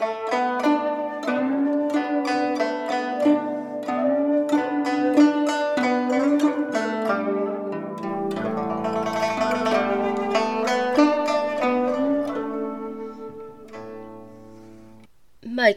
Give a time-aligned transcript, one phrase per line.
[0.00, 0.08] Mời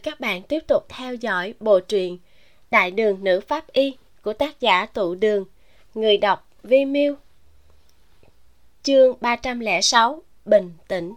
[0.04, 2.18] các bạn tiếp tục theo dõi bộ truyện
[2.72, 5.46] Đại đường nữ pháp y của tác giả Tụ Đường,
[5.94, 7.16] người đọc Vi Miu.
[8.84, 11.14] Chương 306: Bình tĩnh.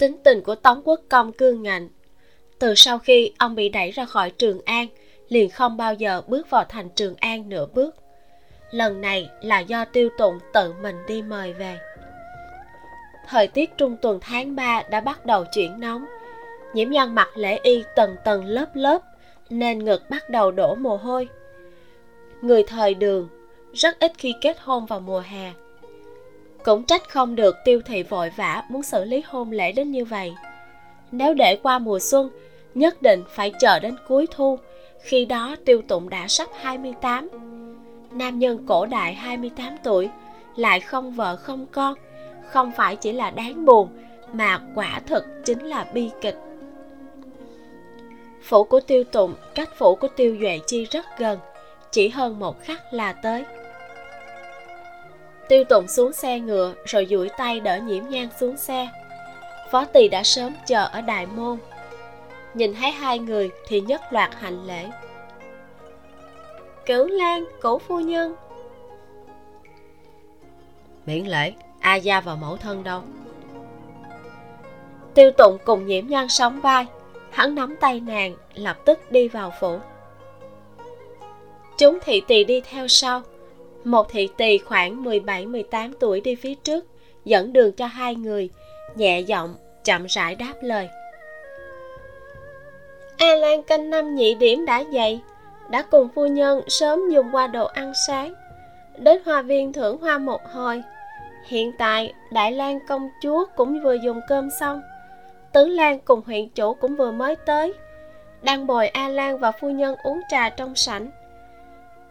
[0.00, 1.88] Tính tình của Tống Quốc Công cương ngạnh.
[2.58, 4.86] Từ sau khi ông bị đẩy ra khỏi Trường An,
[5.28, 7.96] liền không bao giờ bước vào thành Trường An nửa bước.
[8.70, 11.78] Lần này là do Tiêu Tụng tự mình đi mời về
[13.30, 16.04] thời tiết trung tuần tháng 3 đã bắt đầu chuyển nóng.
[16.74, 19.02] Nhiễm nhân mặc lễ y tầng tầng lớp lớp,
[19.50, 21.28] nên ngực bắt đầu đổ mồ hôi.
[22.42, 23.28] Người thời đường
[23.72, 25.52] rất ít khi kết hôn vào mùa hè.
[26.64, 30.04] Cũng trách không được tiêu thị vội vã muốn xử lý hôn lễ đến như
[30.04, 30.32] vậy.
[31.12, 32.30] Nếu để qua mùa xuân,
[32.74, 34.58] nhất định phải chờ đến cuối thu,
[35.02, 37.28] khi đó tiêu tụng đã sắp 28.
[38.12, 40.08] Nam nhân cổ đại 28 tuổi,
[40.56, 41.94] lại không vợ không con,
[42.46, 43.88] không phải chỉ là đáng buồn
[44.32, 46.36] mà quả thực chính là bi kịch
[48.42, 51.38] phủ của tiêu tụng cách phủ của tiêu duệ chi rất gần
[51.90, 53.44] chỉ hơn một khắc là tới
[55.50, 58.88] tiêu tụng xuống xe ngựa rồi duỗi tay đỡ nhiễm nhang xuống xe.
[59.70, 61.58] Phó tỳ đã sớm chờ ở đại môn.
[62.54, 64.86] Nhìn thấy hai người thì nhất loạt hành lễ.
[66.86, 68.34] Cửu lan cổ phu nhân.
[71.06, 73.02] Miễn lễ a gia và mẫu thân đâu?
[75.14, 76.86] Tiêu tụng cùng nhiễm nhan sóng vai.
[77.30, 79.78] Hắn nắm tay nàng lập tức đi vào phủ.
[81.78, 83.22] Chúng thị tỳ đi theo sau
[83.84, 86.86] một thị tỳ khoảng 17-18 tuổi đi phía trước
[87.24, 88.50] dẫn đường cho hai người
[88.94, 90.88] nhẹ giọng chậm rãi đáp lời
[93.16, 95.20] a lan canh năm nhị điểm đã dậy
[95.70, 98.34] đã cùng phu nhân sớm dùng qua đồ ăn sáng
[98.98, 100.82] đến hoa viên thưởng hoa một hồi
[101.44, 104.82] Hiện tại, Đại Lang công chúa cũng vừa dùng cơm xong.
[105.52, 107.72] Tứ Lan cùng huyện chủ cũng vừa mới tới.
[108.42, 111.10] Đang bồi A Lan và phu nhân uống trà trong sảnh.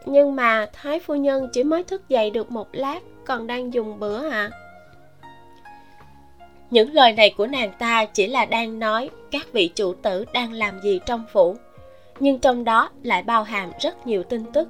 [0.06, 4.00] Nhưng mà Thái phu nhân chỉ mới thức dậy được một lát, còn đang dùng
[4.00, 4.50] bữa ạ.
[4.52, 4.52] À?
[6.70, 10.54] Những lời này của nàng ta chỉ là đang nói các vị chủ tử đang
[10.54, 11.56] làm gì trong phủ.
[12.20, 14.68] Nhưng trong đó lại bao hàm rất nhiều tin tức.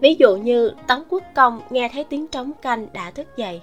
[0.00, 3.60] Ví dụ như Tống Quốc Công nghe thấy tiếng trống canh đã thức dậy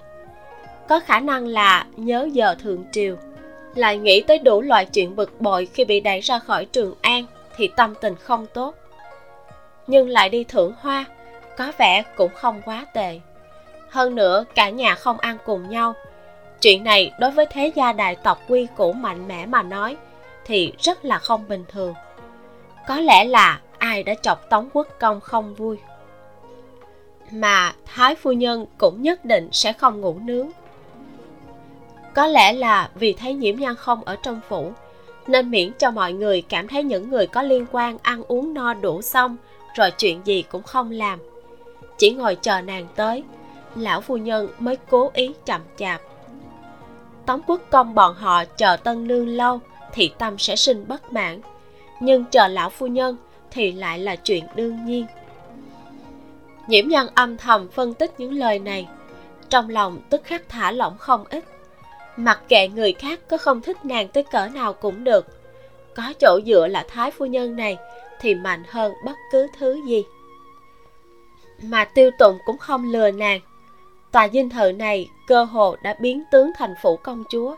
[0.90, 3.16] có khả năng là nhớ giờ thượng triều
[3.74, 7.24] lại nghĩ tới đủ loại chuyện bực bội khi bị đẩy ra khỏi trường an
[7.56, 8.74] thì tâm tình không tốt
[9.90, 11.04] nhưng lại đi thưởng hoa,
[11.56, 13.20] có vẻ cũng không quá tệ.
[13.88, 15.94] Hơn nữa, cả nhà không ăn cùng nhau.
[16.60, 19.96] Chuyện này đối với thế gia đại tộc quy củ mạnh mẽ mà nói,
[20.44, 21.94] thì rất là không bình thường.
[22.88, 25.78] Có lẽ là ai đã chọc tống quốc công không vui.
[27.30, 30.50] Mà thái phu nhân cũng nhất định sẽ không ngủ nướng.
[32.14, 34.72] Có lẽ là vì thấy nhiễm nhan không ở trong phủ,
[35.26, 38.74] nên miễn cho mọi người cảm thấy những người có liên quan ăn uống no
[38.74, 39.36] đủ xong
[39.74, 41.18] rồi chuyện gì cũng không làm.
[41.98, 43.24] Chỉ ngồi chờ nàng tới,
[43.76, 46.00] lão phu nhân mới cố ý chậm chạp.
[47.26, 49.60] Tống quốc công bọn họ chờ tân nương lâu
[49.92, 51.40] thì tâm sẽ sinh bất mãn,
[52.00, 53.16] nhưng chờ lão phu nhân
[53.50, 55.06] thì lại là chuyện đương nhiên.
[56.66, 58.88] Nhiễm nhân âm thầm phân tích những lời này,
[59.48, 61.44] trong lòng tức khắc thả lỏng không ít.
[62.16, 65.26] Mặc kệ người khác có không thích nàng tới cỡ nào cũng được,
[65.94, 67.76] có chỗ dựa là thái phu nhân này
[68.20, 70.04] thì mạnh hơn bất cứ thứ gì.
[71.62, 73.40] Mà tiêu tụng cũng không lừa nàng.
[74.12, 77.56] Tòa dinh thự này cơ hồ đã biến tướng thành phủ công chúa,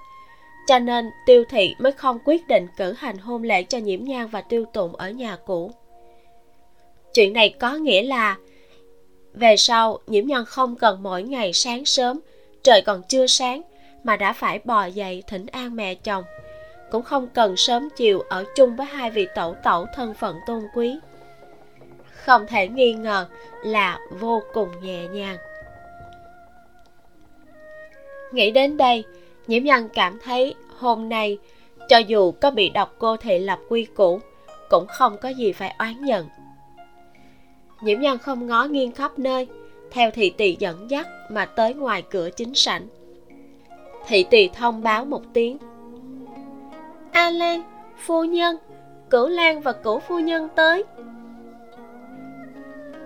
[0.66, 4.26] cho nên tiêu thị mới không quyết định cử hành hôn lễ cho nhiễm nhan
[4.26, 5.72] và tiêu tụng ở nhà cũ.
[7.14, 8.36] Chuyện này có nghĩa là
[9.34, 12.20] về sau nhiễm nhan không cần mỗi ngày sáng sớm,
[12.62, 13.62] trời còn chưa sáng
[14.04, 16.24] mà đã phải bò dậy thỉnh an mẹ chồng
[16.92, 20.62] cũng không cần sớm chiều ở chung với hai vị tẩu tẩu thân phận tôn
[20.74, 20.98] quý.
[22.12, 23.26] Không thể nghi ngờ
[23.64, 25.36] là vô cùng nhẹ nhàng.
[28.32, 29.04] Nghĩ đến đây,
[29.46, 31.38] nhiễm nhân cảm thấy hôm nay
[31.88, 34.20] cho dù có bị độc cô thị lập quy củ,
[34.70, 36.28] cũng không có gì phải oán giận.
[37.80, 39.48] Nhiễm nhân không ngó nghiêng khắp nơi,
[39.90, 42.86] theo thị tỳ dẫn dắt mà tới ngoài cửa chính sảnh.
[44.06, 45.58] Thị tỳ thông báo một tiếng
[47.12, 47.62] a lan,
[47.98, 48.56] phu nhân,
[49.10, 50.84] cửu lan và cửu phu nhân tới.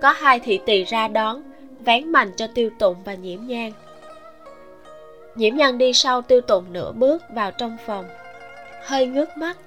[0.01, 1.41] Có hai thị tỳ ra đón,
[1.79, 3.71] vén mành cho tiêu tụng và nhiễm nhang.
[5.35, 8.05] Nhiễm Nhan đi sau tiêu tụng nửa bước vào trong phòng.
[8.83, 9.57] Hơi ngước mắt,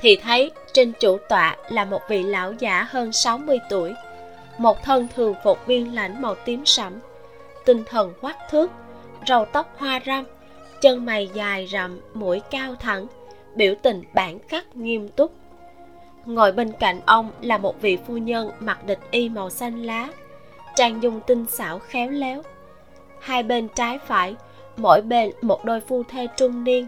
[0.00, 3.94] thì thấy trên chủ tọa là một vị lão giả hơn 60 tuổi,
[4.58, 6.92] một thân thường phục viên lãnh màu tím sẫm,
[7.64, 8.70] tinh thần quắc thước,
[9.26, 10.24] râu tóc hoa râm,
[10.80, 13.06] chân mày dài rậm, mũi cao thẳng
[13.54, 15.32] biểu tình bản khắc nghiêm túc.
[16.24, 20.08] Ngồi bên cạnh ông là một vị phu nhân mặc địch y màu xanh lá,
[20.76, 22.42] trang dung tinh xảo khéo léo.
[23.20, 24.34] Hai bên trái phải,
[24.76, 26.86] mỗi bên một đôi phu thê trung niên.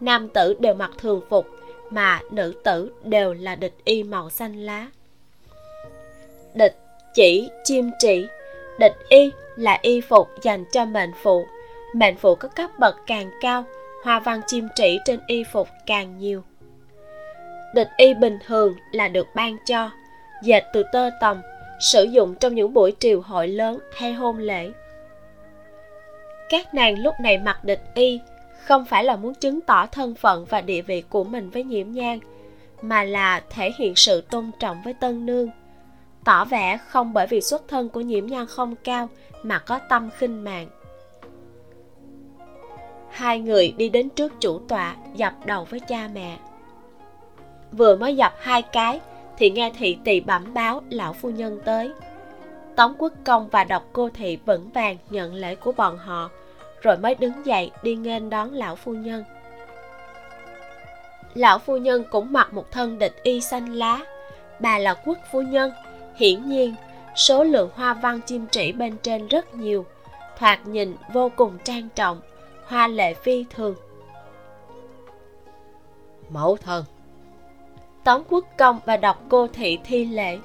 [0.00, 1.46] Nam tử đều mặc thường phục,
[1.90, 4.86] mà nữ tử đều là địch y màu xanh lá.
[6.54, 6.76] Địch
[7.14, 8.26] chỉ chim trị,
[8.78, 11.46] địch y là y phục dành cho mệnh phụ.
[11.94, 13.64] Mệnh phụ có cấp bậc càng cao
[14.04, 16.42] hoa văn chim chỉ trên y phục càng nhiều.
[17.74, 19.90] Địch y bình thường là được ban cho,
[20.42, 21.40] dệt từ tơ tằm
[21.80, 24.72] sử dụng trong những buổi triều hội lớn hay hôn lễ.
[26.48, 28.20] Các nàng lúc này mặc địch y
[28.64, 31.92] không phải là muốn chứng tỏ thân phận và địa vị của mình với nhiễm
[31.92, 32.18] nhang
[32.82, 35.48] mà là thể hiện sự tôn trọng với tân nương.
[36.24, 39.08] Tỏ vẻ không bởi vì xuất thân của nhiễm nhan không cao
[39.42, 40.68] mà có tâm khinh mạng
[43.10, 46.38] hai người đi đến trước chủ tọa, dập đầu với cha mẹ.
[47.72, 49.00] Vừa mới dập hai cái,
[49.38, 51.90] thì nghe thị tỳ bẩm báo lão phu nhân tới.
[52.76, 56.30] Tống quốc công và độc cô thị vững vàng nhận lễ của bọn họ,
[56.82, 59.24] rồi mới đứng dậy đi nghênh đón lão phu nhân.
[61.34, 64.00] Lão phu nhân cũng mặc một thân địch y xanh lá.
[64.60, 65.72] Bà là quốc phu nhân.
[66.16, 66.74] Hiển nhiên,
[67.16, 69.86] số lượng hoa văn chim trĩ bên trên rất nhiều.
[70.38, 72.20] Thoạt nhìn vô cùng trang trọng
[72.68, 73.74] hoa lệ phi thường.
[76.30, 76.84] Mẫu thân.
[78.04, 80.38] Tống quốc công và đọc cô thị thi lễ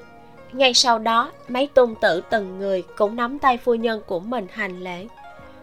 [0.54, 4.48] ngay sau đó mấy tôn tử từng người cũng nắm tay phu nhân của mình
[4.52, 5.08] hành lễ.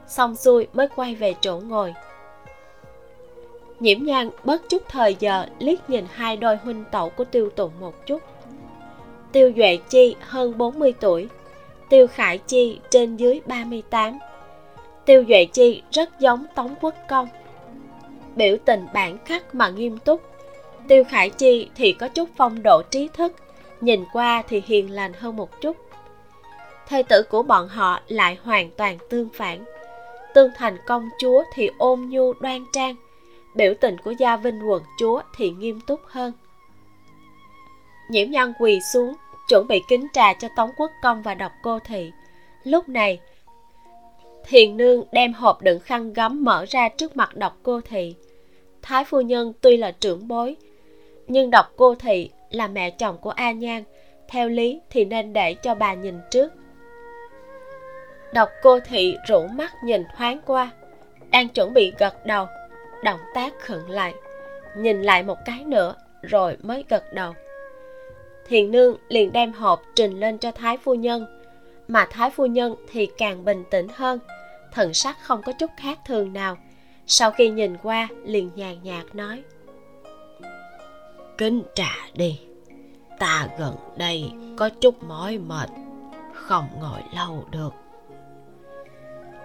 [0.06, 1.94] Xong xuôi mới quay về chỗ ngồi.
[3.80, 7.72] Nhiễm nhan bớt chút thời giờ liếc nhìn hai đôi huynh tẩu của tiêu tụng
[7.80, 8.22] một chút.
[9.32, 11.28] Tiêu duệ chi hơn 40 tuổi
[11.88, 14.18] tiêu khải chi trên dưới 38
[15.04, 17.28] tiêu duệ chi rất giống tống quốc công.
[18.36, 20.22] Biểu tình bản khắc mà nghiêm túc.
[20.88, 23.32] Tiêu khải chi thì có chút phong độ trí thức,
[23.80, 25.76] nhìn qua thì hiền lành hơn một chút.
[26.88, 29.64] Thê tử của bọn họ lại hoàn toàn tương phản.
[30.34, 32.96] Tương thành công chúa thì ôn nhu đoan trang,
[33.54, 36.32] biểu tình của gia vinh quận chúa thì nghiêm túc hơn.
[38.10, 39.14] Nhiễm nhân quỳ xuống,
[39.48, 42.12] chuẩn bị kính trà cho tống quốc công và độc cô thị.
[42.64, 43.20] Lúc này
[44.50, 48.14] thiền nương đem hộp đựng khăn gấm mở ra trước mặt độc cô thị.
[48.82, 50.56] Thái phu nhân tuy là trưởng bối,
[51.26, 53.84] nhưng độc cô thị là mẹ chồng của a nhan,
[54.28, 56.52] theo lý thì nên để cho bà nhìn trước.
[58.34, 60.70] Độc cô thị rủ mắt nhìn thoáng qua,
[61.30, 62.46] đang chuẩn bị gật đầu,
[63.04, 64.14] động tác khựng lại,
[64.76, 67.34] nhìn lại một cái nữa rồi mới gật đầu.
[68.48, 71.40] Thiền nương liền đem hộp trình lên cho thái phu nhân,
[71.88, 74.18] mà thái phu nhân thì càng bình tĩnh hơn
[74.72, 76.56] thần sắc không có chút khác thường nào.
[77.06, 79.42] Sau khi nhìn qua liền nhàn nhạt nói.
[81.38, 82.40] Kính trà đi.
[83.18, 85.68] Ta gần đây có chút mỏi mệt
[86.34, 87.74] không ngồi lâu được.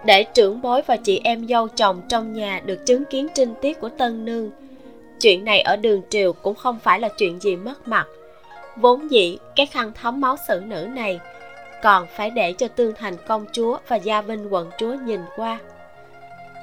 [0.06, 3.80] Để trưởng bối và chị em dâu chồng trong nhà được chứng kiến trinh tiết
[3.80, 4.52] của tân nương
[5.20, 8.08] chuyện này ở đường triều cũng không phải là chuyện gì mất mặt.
[8.76, 11.20] Vốn dĩ cái khăn thấm máu xử nữ này
[11.86, 15.60] còn phải để cho tương thành công chúa và gia vinh quận chúa nhìn qua.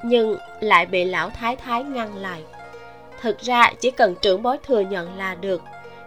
[0.04, 2.42] Nhưng lại bị lão thái thái ngăn lại.
[3.20, 5.62] Thực ra chỉ cần trưởng bối thừa nhận là được.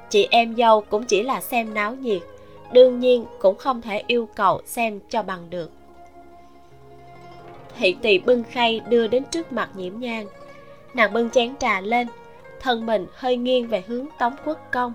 [0.09, 2.21] Chị em dâu cũng chỉ là xem náo nhiệt.
[2.71, 5.71] Đương nhiên cũng không thể yêu cầu xem cho bằng được.
[7.77, 10.27] Thị tỳ bưng khay đưa đến trước mặt nhiễm nhang
[10.93, 12.07] nàng bưng chén trà lên.
[12.59, 14.93] Thân mình hơi nghiêng về hướng tống quốc công.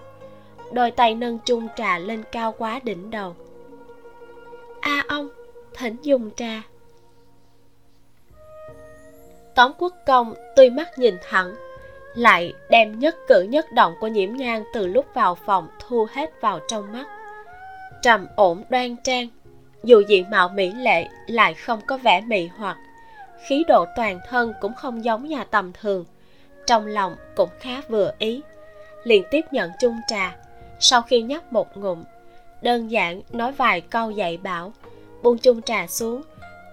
[0.73, 3.35] Đôi tay nâng chung trà lên cao quá đỉnh đầu
[4.81, 5.29] a ông,
[5.75, 6.63] thỉnh dùng trà.
[9.55, 11.55] Tống quốc công tuy mắt nhìn thẳng,
[12.15, 16.41] lại đem nhất cử nhất động của nhiễm nhang từ lúc vào phòng thu hết
[16.41, 17.07] vào trong mắt.
[18.03, 19.29] Trầm ổn đoan trang,
[19.83, 22.77] dù diện mạo mỹ lệ lại không có vẻ mị hoặc,
[23.49, 26.05] khí độ toàn thân cũng không giống nhà tầm thường,
[26.67, 28.41] trong lòng cũng khá vừa ý.
[29.05, 30.37] Liền tiếp nhận chung trà,
[30.81, 32.05] sau khi nhấp một ngụm
[32.63, 34.73] đơn giản nói vài câu dạy bảo.
[35.23, 36.23] Buông chung trà xuống,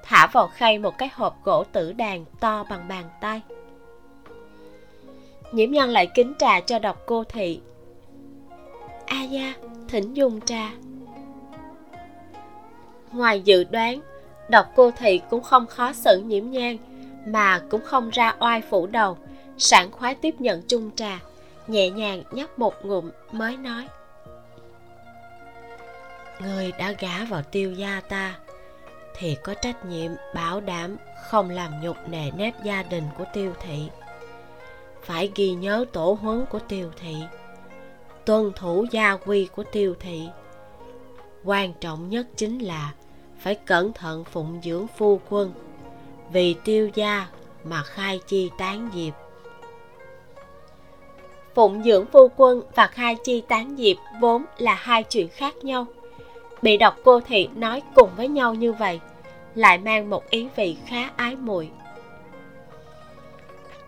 [0.03, 3.41] thả vào khay một cái hộp gỗ tử đàn to bằng bàn tay.
[5.51, 7.59] Nhiễm nhân lại kính trà cho độc cô thị.
[9.05, 9.53] A gia,
[9.87, 10.71] thỉnh dùng trà.
[13.11, 13.99] Ngoài dự đoán,
[14.49, 16.77] độc cô thị cũng không khó xử nhiễm nhang
[17.25, 19.17] mà cũng không ra oai phủ đầu,
[19.57, 21.19] sảng khoái tiếp nhận chung trà,
[21.67, 23.87] nhẹ nhàng nhấp một ngụm mới nói
[26.41, 28.35] người đã gả vào tiêu gia ta,
[29.15, 30.97] thì có trách nhiệm bảo đảm
[31.29, 33.89] không làm nhục nề nếp gia đình của tiêu thị.
[35.01, 37.15] Phải ghi nhớ tổ huấn của tiêu thị,
[38.25, 40.27] tuân thủ gia quy của tiêu thị.
[41.43, 42.93] Quan trọng nhất chính là
[43.39, 45.53] phải cẩn thận phụng dưỡng phu quân,
[46.31, 47.27] vì tiêu gia
[47.63, 49.13] mà khai chi tán diệp.
[51.55, 55.85] Phụng dưỡng phu quân và khai chi tán diệp vốn là hai chuyện khác nhau
[56.61, 58.99] bị độc cô thị nói cùng với nhau như vậy,
[59.55, 61.69] lại mang một ý vị khá ái muội.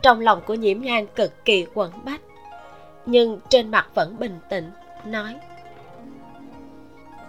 [0.01, 2.21] Trong lòng của nhiễm nhan cực kỳ quẩn bách,
[3.05, 4.71] nhưng trên mặt vẫn bình tĩnh,
[5.05, 5.35] nói,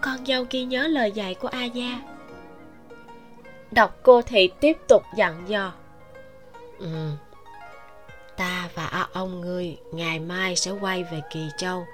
[0.00, 2.00] con dâu ghi nhớ lời dạy của a gia.
[3.70, 5.72] Độc cô thị tiếp tục dặn dò
[6.78, 6.86] ừ
[8.40, 11.86] ta và a ông ngươi ngày mai sẽ quay về kỳ châu.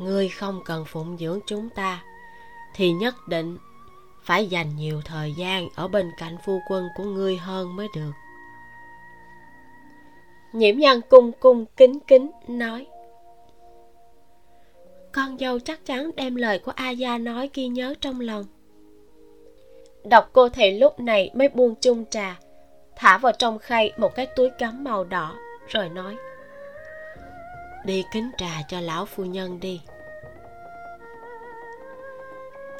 [0.00, 2.02] Ngươi không cần phụng dưỡng chúng ta
[2.74, 3.58] thì nhất định
[4.22, 8.12] phải dành nhiều thời gian ở bên cạnh phu quân của ngươi hơn mới được.
[10.52, 12.86] Nhiễm nhân cung cung kính kính nói,
[15.12, 18.44] con dâu chắc chắn đem lời của a gia nói ghi nhớ trong lòng.
[20.04, 22.38] Đọc cô thầy lúc này mới buông chung trà,
[22.96, 25.34] thả vào trong khay một cái túi cắm màu đỏ,
[25.68, 26.16] rồi nói,
[27.84, 29.80] đi kính trà cho lão phu nhân đi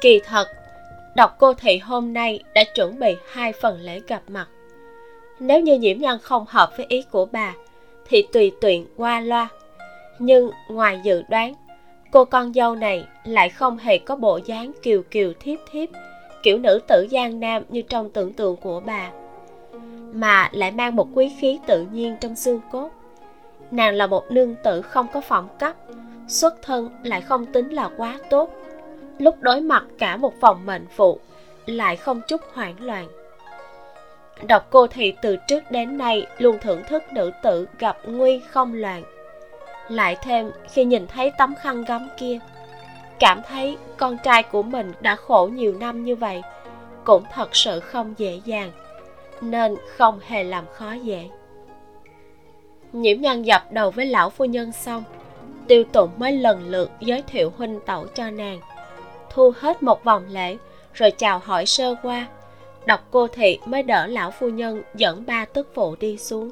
[0.03, 0.47] kỳ thật,
[1.15, 4.47] đọc cô thị hôm nay đã chuẩn bị hai phần lễ gặp mặt.
[5.39, 7.53] Nếu như nhiễm nhân không hợp với ý của bà,
[8.09, 9.47] thì tùy tiện qua loa.
[10.19, 11.53] Nhưng ngoài dự đoán,
[12.11, 15.89] cô con dâu này lại không hề có bộ dáng kiều kiều thiếp thiếp,
[16.43, 19.11] kiểu nữ tử giang nam như trong tưởng tượng của bà,
[20.13, 22.89] mà lại mang một quý khí tự nhiên trong xương cốt.
[23.71, 25.75] Nàng là một nương tử không có phẩm cấp,
[26.27, 28.62] xuất thân lại không tính là quá tốt
[29.17, 31.19] lúc đối mặt cả một vòng mệnh phụ,
[31.65, 33.07] lại không chút hoảng loạn.
[34.47, 38.73] Độc cô thị từ trước đến nay luôn thưởng thức nữ tử gặp nguy không
[38.73, 39.03] loạn.
[39.89, 42.39] Lại thêm, khi nhìn thấy tấm khăn gấm kia,
[43.19, 46.41] cảm thấy con trai của mình đã khổ nhiều năm như vậy,
[47.03, 48.71] cũng thật sự không dễ dàng,
[49.41, 51.29] nên không hề làm khó dễ.
[52.93, 55.03] Nhiễm nhân dập đầu với lão phu nhân xong,
[55.67, 58.59] tiêu tụng mới lần lượt giới thiệu huynh tẩu cho nàng
[59.33, 60.57] thu hết một vòng lễ
[60.93, 62.27] rồi chào hỏi sơ qua.
[62.85, 66.49] Đọc cô thị mới đỡ lão phu nhân dẫn ba tức phụ đi xuống.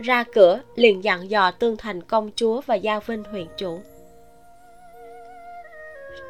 [0.00, 3.80] Ra cửa liền dặn dò tương thành công chúa và giao vinh huyện chủ.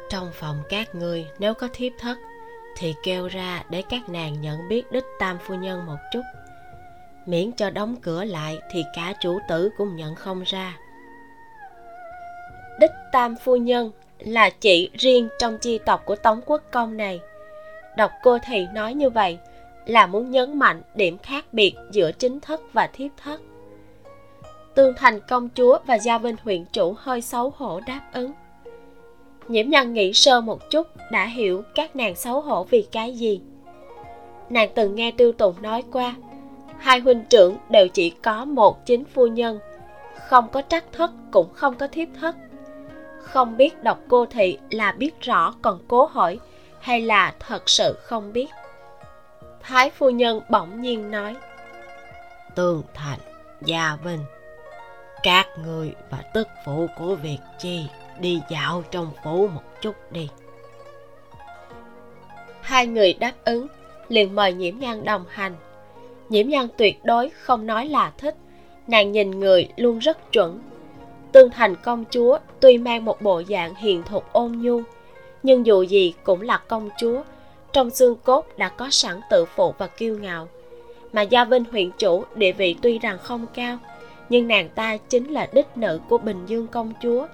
[0.09, 2.17] Trong phòng các ngươi nếu có thiếp thất
[2.77, 6.21] thì kêu ra để các nàng nhận biết đích tam phu nhân một chút.
[7.25, 10.77] Miễn cho đóng cửa lại thì cả chủ tử cũng nhận không ra.
[12.79, 17.19] Đích tam phu nhân là chỉ riêng trong chi tộc của tống quốc công này.
[17.97, 19.37] Đọc cô thì nói như vậy
[19.85, 23.41] là muốn nhấn mạnh điểm khác biệt giữa chính thất và thiếp thất.
[24.75, 28.31] Tương thành công chúa và gia vinh huyện chủ hơi xấu hổ đáp ứng.
[29.47, 33.41] Nhiễm nhân nghĩ sơ một chút đã hiểu các nàng xấu hổ vì cái gì.
[34.49, 36.15] Nàng từng nghe tiêu tùng nói qua,
[36.77, 39.59] hai huynh trưởng đều chỉ có một chính phu nhân,
[40.27, 42.35] không có trắc thất cũng không có thiếp thất
[43.35, 46.39] không biết đọc cô thị là biết rõ còn cố hỏi
[46.79, 48.47] hay là thật sự không biết.
[49.61, 51.35] Thái phu nhân bỗng nhiên nói
[52.55, 53.19] tương thành
[53.61, 54.19] gia vinh
[55.23, 57.85] các người và tức phụ của việt chi
[58.19, 60.29] đi dạo trong phố một chút đi.
[62.61, 63.67] Hai người đáp ứng
[64.09, 65.55] liền mời nhiễm nhan đồng hành.
[66.29, 68.35] Nhiễm nhan tuyệt đối không nói là thích
[68.87, 70.59] nàng nhìn người luôn rất chuẩn
[71.35, 74.81] tương thành công chúa tuy mang một bộ dạng hiền thục ôn nhu,
[75.43, 77.21] nhưng dù gì cũng là công chúa,
[77.73, 80.47] trong xương cốt đã có sẵn tự phụ và kiêu ngạo.
[81.13, 83.77] Mà gia vinh huyện chủ địa vị tuy rằng không cao,
[84.29, 87.27] nhưng nàng ta chính là đích nữ của bình dương công chúa.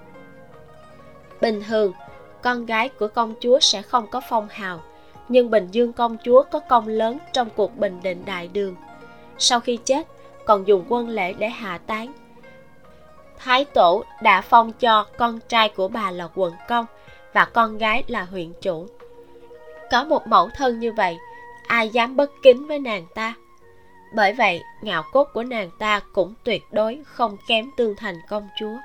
[1.41, 1.93] Bình thường,
[2.41, 4.81] con gái của công chúa sẽ không có phong hào,
[5.29, 8.75] nhưng bình dương công chúa có công lớn trong cuộc bình định đại đường.
[9.38, 10.08] Sau khi chết,
[10.46, 12.13] còn dùng quân lễ để hạ tán
[13.44, 16.86] thái tổ đã phong cho con trai của bà là quận công
[17.34, 18.88] và con gái là huyện chủ.
[19.92, 21.18] Có một mẫu thân như vậy,
[21.68, 23.34] ai dám bất kính với nàng ta?
[24.16, 28.48] Bởi vậy, ngạo cốt của nàng ta cũng tuyệt đối không kém tương thành công
[28.60, 28.78] chúa.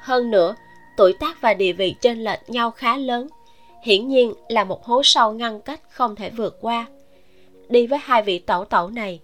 [0.00, 0.54] Hơn nữa,
[0.96, 3.28] tuổi tác và địa vị trên lệch nhau khá lớn,
[3.82, 6.86] hiển nhiên là một hố sâu ngăn cách không thể vượt qua.
[7.68, 9.20] Đi với hai vị tẩu tẩu này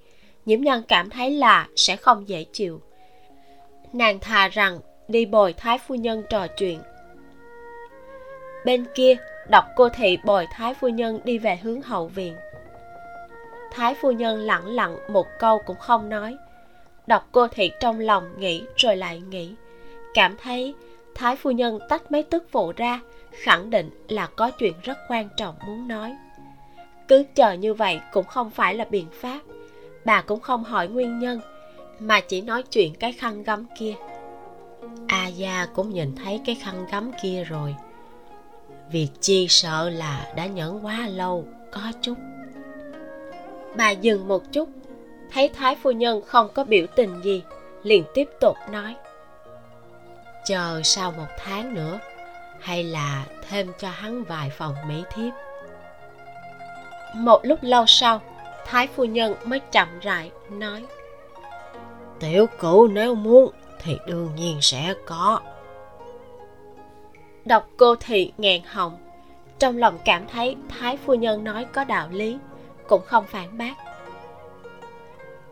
[0.47, 2.81] nhiễm nhân cảm thấy là sẽ không dễ chịu
[3.93, 6.81] nàng thà rằng đi bồi thái phu nhân trò chuyện.
[8.65, 9.17] Bên kia,
[9.49, 12.37] đọc cô thị bồi thái phu nhân đi về hướng hậu viện.
[13.73, 16.37] Thái phu nhân lặng lặng một câu cũng không nói.
[17.07, 19.55] Đọc cô thị trong lòng nghĩ rồi lại nghĩ.
[20.15, 20.75] Cảm thấy
[21.15, 25.29] thái phu nhân tách mấy tức phụ ra, khẳng định là có chuyện rất quan
[25.37, 26.17] trọng muốn nói.
[27.09, 29.41] Cứ chờ như vậy cũng không phải là biện pháp.
[30.05, 31.41] Bà cũng không hỏi nguyên nhân
[32.01, 33.95] mà chỉ nói chuyện cái khăn gấm kia.
[35.07, 37.75] A gia cũng nhìn thấy cái khăn gấm kia rồi.
[38.91, 42.15] Việc chi sợ là đã nhẫn quá lâu, có chút.
[43.77, 44.69] Bà dừng một chút,
[45.33, 47.43] thấy thái phu nhân không có biểu tình gì,
[47.83, 48.95] liền tiếp tục nói.
[50.45, 52.01] Chờ sau một tháng nữa,
[52.61, 55.33] hay là thêm cho hắn vài phòng mỹ thiếp.
[57.15, 58.21] Một lúc lâu sau,
[58.67, 60.85] thái phu nhân mới chậm rãi nói
[62.21, 65.41] tiểu cửu nếu muốn thì đương nhiên sẽ có.
[67.45, 68.99] Đọc cô thị nghẹn họng
[69.59, 72.39] trong lòng cảm thấy thái phu nhân nói có đạo lý
[72.89, 73.75] cũng không phản bác.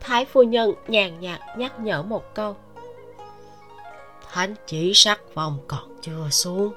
[0.00, 2.56] Thái phu nhân nhàn nhạt nhắc nhở một câu.
[4.32, 6.72] Thánh chỉ sắc vòng còn chưa xuống.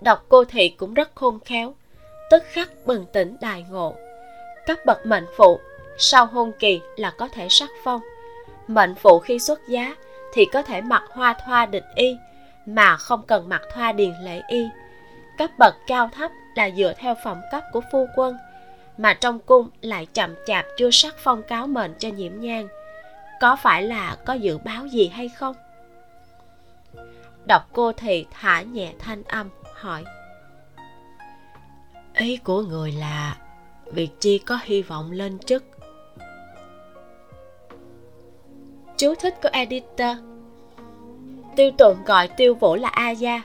[0.00, 1.74] Đọc cô thị cũng rất khôn khéo
[2.30, 3.94] tức khắc bừng tỉnh đại ngộ.
[4.66, 5.60] Các bậc mệnh phụ
[5.98, 8.00] sau hôn kỳ là có thể sắc phong.
[8.68, 9.94] Mệnh phụ khi xuất giá
[10.32, 12.16] thì có thể mặc hoa thoa địch y,
[12.66, 14.68] mà không cần mặc thoa điền lễ y.
[15.38, 18.36] Cấp bậc cao thấp là dựa theo phẩm cấp của phu quân,
[18.98, 22.68] mà trong cung lại chậm chạp chưa sắc phong cáo mệnh cho nhiễm nhang.
[23.40, 25.54] Có phải là có dự báo gì hay không?
[27.48, 30.04] Đọc cô thì thả nhẹ thanh âm, hỏi.
[32.14, 33.36] Ý của người là,
[33.92, 35.73] việc chi có hy vọng lên chức
[39.04, 40.16] chú thích của editor.
[41.56, 43.42] Tiêu tụng gọi tiêu vũ là a gia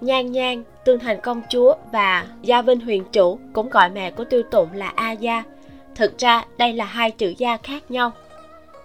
[0.00, 4.24] nhan nhan, tương thành công chúa và gia vinh huyền chủ cũng gọi mẹ của
[4.24, 5.42] tiêu tụng là a gia
[5.94, 8.12] thực ra, đây là hai chữ gia khác nhau.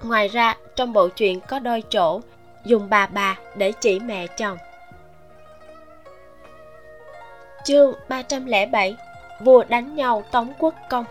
[0.03, 2.21] Ngoài ra, trong bộ truyện có đôi chỗ
[2.65, 4.57] dùng bà bà để chỉ mẹ chồng.
[7.63, 8.95] Chương 307
[9.39, 11.05] vua đánh nhau tống quốc công.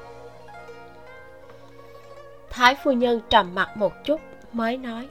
[2.50, 4.20] Thái phu nhân trầm mặt một chút
[4.55, 5.09] mới nói.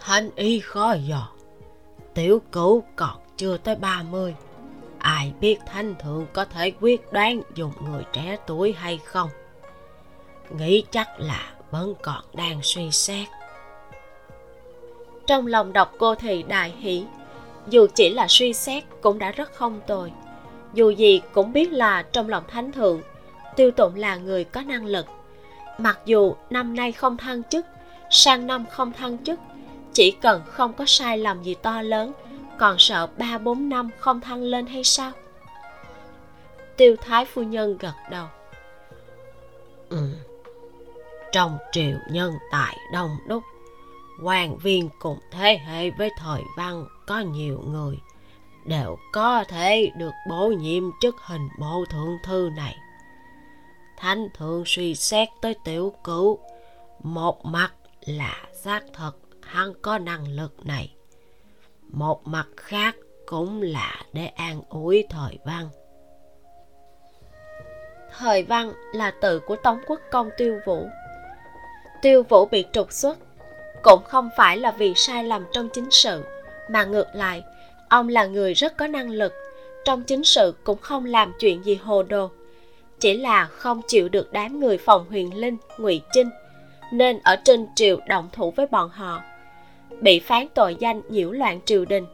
[0.00, 1.28] Thanh y khó dò.
[2.14, 4.34] Tiểu cửu còn chưa tới ba mươi.
[4.98, 9.30] Ai biết thanh thượng có thể quyết đoán dùng người trẻ tuổi hay không?
[10.50, 13.28] Nghĩ chắc là vẫn còn đang suy xét.
[15.26, 17.04] Trong lòng đọc cô thì đại hỷ
[17.68, 20.12] dù chỉ là suy xét cũng đã rất không tồi.
[20.74, 23.00] Dù gì cũng biết là trong lòng thánh thượng
[23.56, 25.06] tiêu tụng là người có năng lực
[25.78, 27.66] mặc dù năm nay không thăng chức,
[28.10, 29.40] sang năm không thăng chức,
[29.92, 32.12] chỉ cần không có sai lầm gì to lớn,
[32.58, 35.12] còn sợ ba bốn năm không thăng lên hay sao?
[36.76, 38.26] Tiêu thái phu nhân gật đầu.
[39.88, 40.08] Ừ.
[41.32, 43.42] trong triều nhân tài đông đúc,
[44.22, 47.98] quan viên cùng thế hệ với thời văn có nhiều người,
[48.64, 52.76] đều có thể được bổ nhiệm chức hình bộ thượng thư này
[54.04, 56.38] thánh thường suy xét tới tiểu cửu.
[57.02, 57.72] Một mặt
[58.06, 59.12] là xác thật
[59.42, 60.94] hắn có năng lực này.
[61.82, 65.68] Một mặt khác cũng là để an ủi thời văn.
[68.18, 70.86] Thời văn là từ của tống quốc công tiêu vũ.
[72.02, 73.18] Tiêu vũ bị trục xuất,
[73.82, 76.24] cũng không phải là vì sai lầm trong chính sự,
[76.70, 77.42] mà ngược lại,
[77.88, 79.32] ông là người rất có năng lực,
[79.84, 82.30] trong chính sự cũng không làm chuyện gì hồ đồ
[83.04, 86.30] chỉ là không chịu được đám người phòng huyền linh, ngụy trinh
[86.92, 89.22] nên ở trên triều động thủ với bọn họ.
[90.00, 92.06] Bị phán tội danh nhiễu loạn triều đình,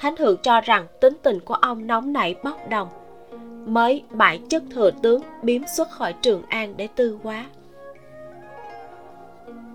[0.00, 2.88] thánh thượng cho rằng tính tình của ông nóng nảy bốc đồng,
[3.66, 7.46] mới bãi chức thừa tướng biếm xuất khỏi trường an để tư quá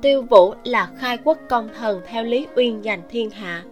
[0.01, 3.63] tiêu vũ là khai quốc công thần theo lý uyên giành thiên hạ,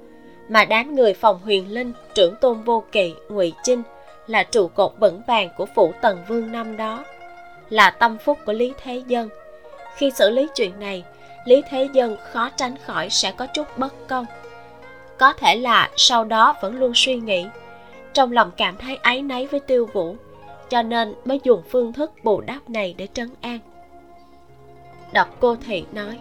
[0.49, 3.81] mà đám người phòng huyền linh trưởng tôn vô kỵ, ngụy chinh
[4.27, 7.03] là trụ cột vững vàng của phủ tần vương năm đó
[7.69, 9.29] là tâm phúc của lý thế dân.
[9.95, 11.03] Khi xử lý chuyện này
[11.45, 14.25] lý thế dân khó tránh khỏi sẽ có chút bất công.
[15.17, 17.45] Có thể là sau đó vẫn luôn suy nghĩ
[18.13, 20.15] trong lòng cảm thấy áy náy với tiêu vũ
[20.69, 23.59] cho nên mới dùng phương thức bù đắp này để trấn an.
[25.13, 26.19] Đọc cô thị nói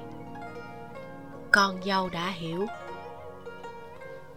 [1.50, 2.66] con dâu đã hiểu.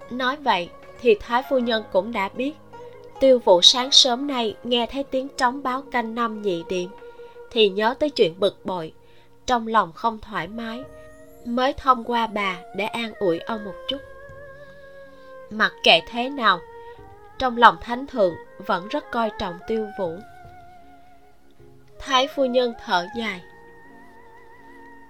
[0.10, 0.70] Nói vậy
[1.02, 2.54] thì thái phu nhân cũng đã biết
[3.20, 6.90] tiêu vụ sáng sớm nay nghe thấy tiếng trống báo canh năm nhị điểm,
[7.52, 8.94] thì nhớ tới chuyện bực bội
[9.46, 10.84] trong lòng không thoải mái
[11.46, 13.98] mới thông qua bà để an ủi ông một chút.
[15.50, 16.60] Mặc kệ thế nào
[17.40, 20.18] trong lòng thánh thượng vẫn rất coi trọng tiêu vũ.
[22.00, 23.42] Thái phu nhân thở dài.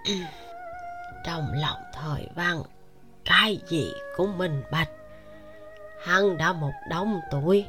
[1.26, 2.64] Trong lòng thời văn
[3.26, 4.90] cái gì cũng minh bạch?
[6.04, 7.66] Hắn đã một đống tuổi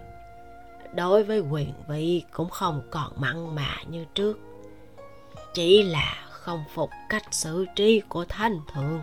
[0.94, 4.38] đối với quyền vị cũng không còn mặn mà như trước.
[5.54, 9.00] Chỉ là không phục cách xử trí của thanh thượng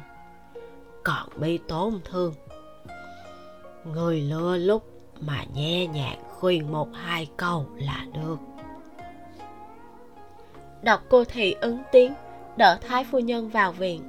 [1.04, 2.34] còn bị tổn thương.
[3.86, 4.84] Người lừa lúc
[5.20, 8.38] mà nhẹ nhàng khuyên một hai câu là được.
[10.82, 12.14] Đọc cô thị ứng tiếng,
[12.58, 14.02] đỡ thái phu nhân vào viện.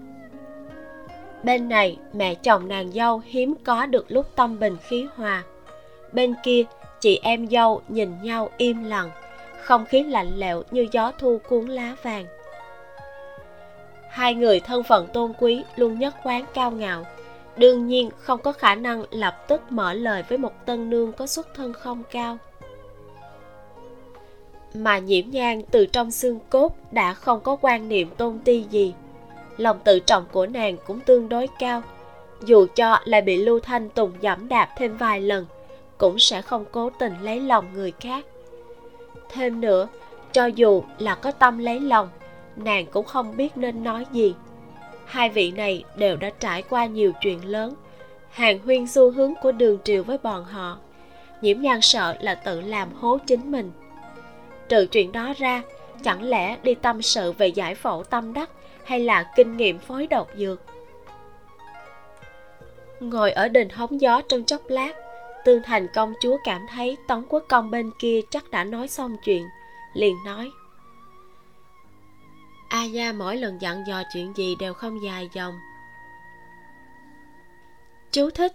[1.42, 5.42] Bên này mẹ chồng nàng dâu hiếm có được lúc tâm bình khí hòa.
[6.12, 6.62] Bên kia
[7.06, 9.10] chị em dâu nhìn nhau im lặng,
[9.62, 12.26] không khí lạnh lẽo như gió thu cuốn lá vàng.
[14.08, 17.04] Hai người thân phận tôn quý luôn nhất quán cao ngạo.
[17.56, 21.26] Đương nhiên không có khả năng lập tức mở lời với một tân nương có
[21.26, 22.38] xuất thân không cao.
[24.74, 28.94] Mà nhiễm nhang từ trong xương cốt đã không có quan niệm tôn ti gì.
[29.56, 31.82] Lòng tự trọng của nàng cũng tương đối cao,
[32.44, 35.46] dù cho lại bị lưu thanh tùng dẫm đạp thêm vài lần
[35.98, 38.24] cũng sẽ không cố tình lấy lòng người khác.
[39.28, 39.88] Thêm nữa,
[40.32, 42.08] cho dù là có tâm lấy lòng,
[42.56, 44.34] nàng cũng không biết nên nói gì.
[45.04, 47.74] Hai vị này đều đã trải qua nhiều chuyện lớn.
[48.30, 50.78] Hàng huyên xu hướng của đường triều với bọn họ,
[51.40, 53.72] nhiễm nhan sợ là tự làm hố chính mình.
[54.68, 55.62] Trừ chuyện đó ra,
[56.02, 58.50] chẳng lẽ đi tâm sự về giải phẫu tâm đắc
[58.84, 60.60] hay là kinh nghiệm phối độc dược?
[63.00, 64.92] Ngồi ở đình hóng gió trong chốc lát
[65.46, 69.16] tương thành công chúa cảm thấy tống quốc công bên kia chắc đã nói xong
[69.24, 69.46] chuyện,
[69.94, 70.50] liền nói.
[72.68, 75.54] A gia mỗi lần dặn dò chuyện gì đều không dài dòng.
[78.10, 78.52] Chú thích,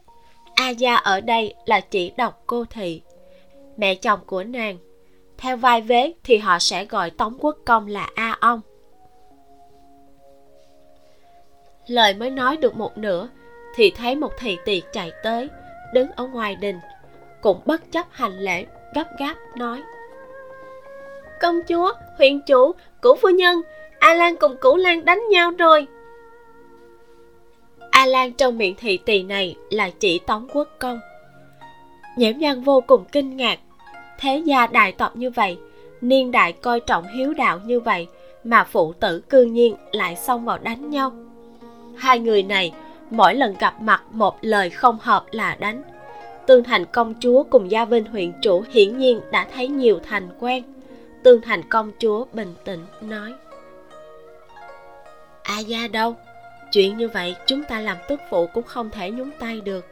[0.56, 3.02] a gia ở đây là chỉ đọc cô thị.
[3.78, 4.78] Mẹ chồng của nàng,
[5.38, 8.62] theo vai vế thì họ sẽ gọi tống quốc công là a ông.
[11.88, 13.30] Lời mới nói được một nửa
[13.76, 15.50] thì thấy một thị tỳ chạy tới
[15.94, 16.80] đứng ở ngoài đình
[17.42, 19.82] cũng bất chấp hành lễ gấp gáp nói.
[21.42, 23.62] Công chúa huyện chủ cửu phu nhân
[24.00, 25.88] a lan cùng cửu lan đánh nhau rồi.
[27.92, 31.00] A lan trong miệng thị tỳ này là chỉ tống quốc công.
[32.18, 33.60] Nhiễm nhan vô cùng kinh ngạc.
[34.20, 35.58] Thế gia đại tộc như vậy
[36.02, 38.08] niên đại coi trọng hiếu đạo như vậy
[38.44, 41.12] mà phụ tử cư nhiên lại xông vào đánh nhau.
[41.98, 42.74] Hai người này
[43.12, 45.84] mỗi lần gặp mặt một lời không hợp là đánh.
[46.46, 50.30] Tương thành công chúa cùng gia vinh huyện chủ hiển nhiên đã thấy nhiều thành
[50.40, 50.64] quen.
[51.24, 53.34] Tương thành công chúa bình tĩnh nói,
[55.44, 56.16] a gia đâu?
[56.72, 59.86] Chuyện như vậy chúng ta làm tức phụ cũng không thể nhúng tay được.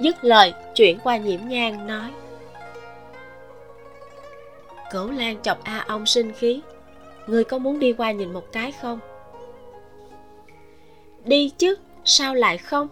[0.00, 2.10] Dứt lời, chuyển qua nhiễm nhang nói,
[4.90, 6.60] cửu lan chọc a ông sinh khí
[7.26, 9.00] người có muốn đi qua nhìn một cái không?
[11.24, 12.88] Đi chứ, sao lại không?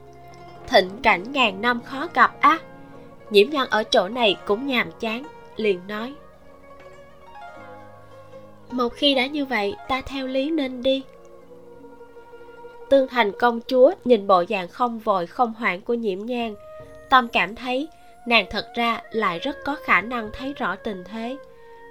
[0.69, 2.59] Thịnh cảnh ngàn năm khó gặp á.
[3.31, 5.25] Nhiễm nhân ở chỗ này cũng nhàm chán,
[5.57, 6.15] liền nói.
[8.71, 11.03] Một khi đã như vậy, ta theo lý nên đi.
[12.91, 16.55] Tương thành công chúa nhìn bộ dạng không vội, không hoảng của nhiễm nhang
[17.13, 17.89] tâm cảm thấy
[18.27, 21.37] nàng thật ra lại rất có khả năng thấy rõ tình thế,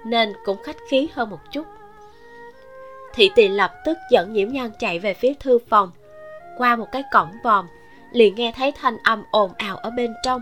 [0.06, 1.66] nên cũng khách khí hơn một chút.
[3.14, 5.90] Thị tỳ lập tức dẫn nhiễm nhan chạy về phía thư phòng
[6.58, 7.66] qua một cái cổng vòm,
[8.12, 10.40] liền nghe thấy thanh âm ồn ào ở bên trong.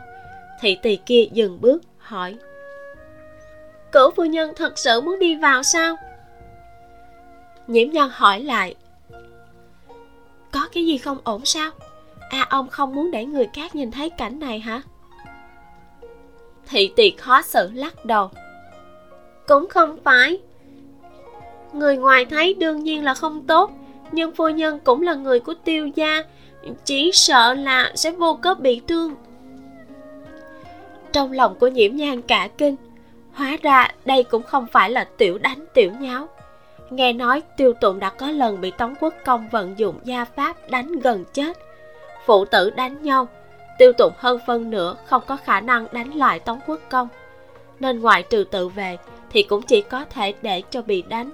[0.61, 2.37] Thị tỳ kia dừng bước, hỏi,
[3.93, 5.97] cửu phu nhân thật sự muốn đi vào sao?
[7.67, 8.75] Nhiễm nhân hỏi lại,
[10.53, 11.71] có cái gì không ổn sao?
[12.31, 14.83] À ông không muốn để người khác nhìn thấy cảnh này hả?
[16.69, 18.31] Thị tỳ khó xử lắc đầu,
[19.49, 20.41] cũng không phải.
[21.73, 23.71] Người ngoài thấy đương nhiên là không tốt
[24.13, 26.23] nhưng phu nhân cũng là người của tiêu gia,
[26.85, 29.15] chỉ sợ là sẽ vô cớ bị thương.
[31.13, 32.77] Trong lòng của nhiễm nhan cả kinh,
[33.33, 36.29] hóa ra đây cũng không phải là tiểu đánh tiểu nháo.
[36.91, 40.71] Nghe nói tiêu tụng đã có lần bị tống quốc công vận dụng gia pháp
[40.71, 41.59] đánh gần chết.
[42.27, 43.29] Phụ tử đánh nhau,
[43.79, 47.09] tiêu tụng hơn phân nữa không có khả năng đánh lại tống quốc công.
[47.81, 48.97] Nên ngoại trừ tự về
[49.31, 51.31] thì cũng chỉ có thể để cho bị đánh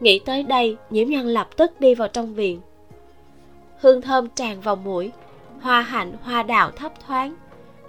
[0.00, 2.60] nghĩ tới đây nhiễm nhân lập tức đi vào trong viện.
[3.80, 5.12] Hương thơm tràn vào mũi,
[5.60, 7.34] hoa hạnh, hoa đào thấp thoáng.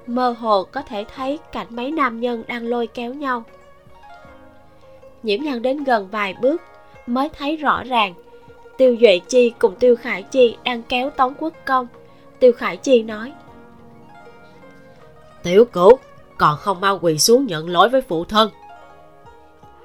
[0.08, 3.44] Mơ hồ có thể thấy cảnh mấy nam nhân đang lôi kéo nhau.
[5.24, 6.62] Nhiễm nhân đến gần vài bước,
[7.08, 8.14] mới thấy rõ ràng,
[8.78, 11.88] tiêu duệ chi cùng tiêu khải chi đang kéo tống quốc công.
[12.40, 13.34] Tiêu khải chi nói,
[15.44, 15.98] tiểu cửu,
[16.38, 18.50] còn không mau quỳ xuống nhận lỗi với phụ thân.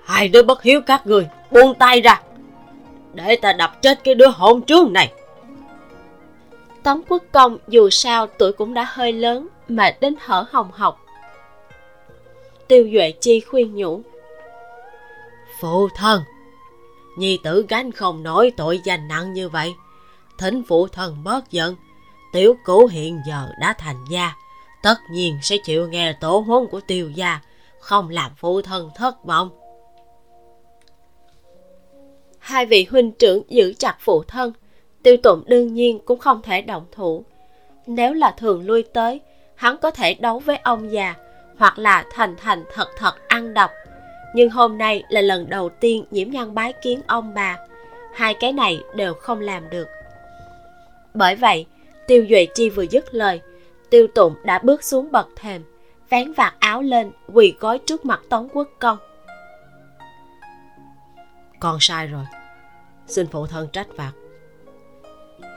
[0.04, 2.22] Hai đứa bất hiếu các người buông tay ra
[3.14, 5.12] để ta đập chết cái đứa hôn trướng này.
[6.82, 11.00] Tống quốc công dù sao tuổi cũng đã hơi lớn mệt đến hở hồng học.
[12.68, 14.02] Tiêu duệ chi khuyên nhủ
[15.60, 16.22] phụ thân
[17.16, 19.74] nhi tử gánh không nổi tội danh nặng như vậy.
[20.38, 21.76] Thỉnh phụ thân bớt giận
[22.32, 24.36] tiểu cửu hiện giờ đã thành gia
[24.82, 27.40] tất nhiên sẽ chịu nghe tổ huấn của tiêu gia
[27.80, 29.50] không làm phụ thân thất vọng
[32.42, 34.52] hai vị huynh trưởng giữ chặt phụ thân,
[35.02, 37.24] tiêu tụng đương nhiên cũng không thể động thủ.
[37.86, 39.20] Nếu là thường lui tới,
[39.54, 41.14] hắn có thể đấu với ông già,
[41.56, 43.70] hoặc là thành thành thật thật ăn độc.
[44.34, 47.58] Nhưng hôm nay là lần đầu tiên nhiễm nhân bái kiến ông bà.
[48.14, 49.88] Hai cái này đều không làm được.
[51.14, 51.66] Bởi vậy,
[52.06, 53.40] tiêu duệ chi vừa dứt lời,
[53.90, 55.62] tiêu tụng đã bước xuống bậc thềm,
[56.10, 58.98] vén vạt áo lên, quỳ gối trước mặt tống quốc công
[61.62, 62.24] con sai rồi.
[63.06, 64.12] Xin phụ thân trách phạt.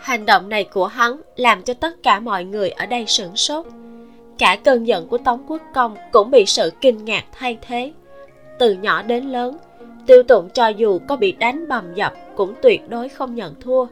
[0.02, 3.66] Hành động này của hắn làm cho tất cả mọi người ở đây sửng sốt.
[4.38, 7.94] Cả cơn giận của tống quốc công cũng bị sự kinh ngạc thay thế.
[8.60, 9.58] Từ nhỏ đến lớn,
[10.08, 13.86] tiêu tụng cho dù có bị đánh bầm dập cũng tuyệt đối không nhận thua.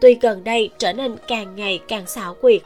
[0.00, 2.62] Tuy gần đây trở nên càng ngày càng xảo quyệt,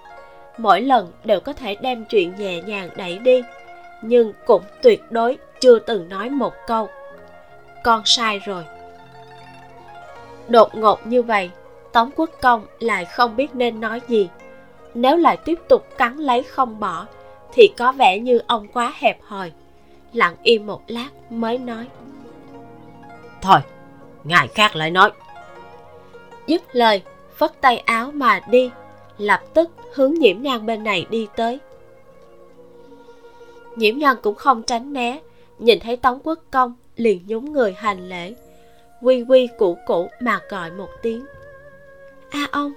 [0.58, 3.42] mỗi lần đều có thể đem chuyện nhẹ nhàng đẩy đi,
[4.02, 6.88] nhưng cũng tuyệt đối chưa từng nói một câu
[7.84, 8.64] con sai rồi.
[10.48, 11.50] Đột ngột như vậy
[11.92, 14.28] tống quốc công lại không biết nên nói gì.
[14.94, 17.06] Nếu lại tiếp tục cắn lấy không bỏ
[17.52, 19.52] thì có vẻ như ông quá hẹp hòi.
[20.12, 21.86] Lặng im một lát mới nói.
[23.42, 23.60] Thôi
[24.24, 25.10] ngài khác lại nói.
[26.46, 27.02] Dứt lời
[27.36, 28.70] phất tay áo mà đi
[29.18, 31.58] lập tức hướng nhiễm nhan bên này đi tới.
[33.76, 35.20] Nhiễm nhan cũng không tránh né
[35.58, 38.34] nhìn thấy tống quốc công liền nhún người hành lễ.
[39.00, 41.26] Quy quy củ củ mà gọi một tiếng.
[42.30, 42.72] A ông.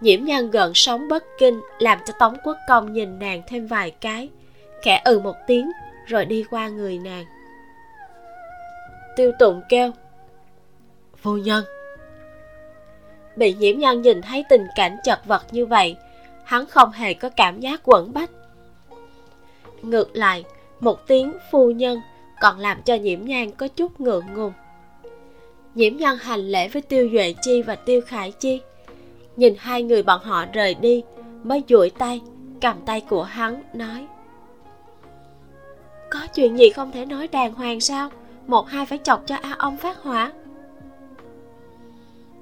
[0.00, 3.90] Nhiễm nhan gần sống bất kinh làm cho tống quốc công nhìn nàng thêm vài
[3.90, 4.28] cái
[4.82, 5.70] khẽ ừ một tiếng
[6.06, 7.24] rồi đi qua người nàng.
[9.16, 9.90] Tiêu tụng kêu.
[11.16, 11.64] Phu nhân.
[13.36, 15.96] Bị nhiễm nhân nhìn thấy tình cảnh chật vật như vậy
[16.44, 18.30] hắn không hề có cảm giác quẩn bách.
[19.82, 20.44] Ngược lại
[20.80, 22.00] một tiếng phu nhân
[22.40, 24.52] còn làm cho nhiễm nhan có chút ngượng ngùng.
[25.74, 28.60] Nhiễm nhan hành lễ với tiêu duệ chi và tiêu khải chi.
[29.36, 31.02] Nhìn hai người bọn họ rời đi,
[31.42, 32.20] mới duỗi tay,
[32.60, 34.06] cầm tay của hắn, nói.
[36.10, 38.10] Có chuyện gì không thể nói đàng hoàng sao?
[38.46, 40.32] Một hai phải chọc cho a ông phát hỏa.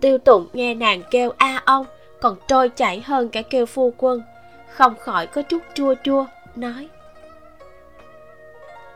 [0.00, 1.86] Tiêu tụng nghe nàng kêu a ông
[2.20, 4.22] còn trôi chảy hơn cả kêu phu quân.
[4.68, 6.26] Không khỏi có chút chua chua,
[6.56, 6.88] nói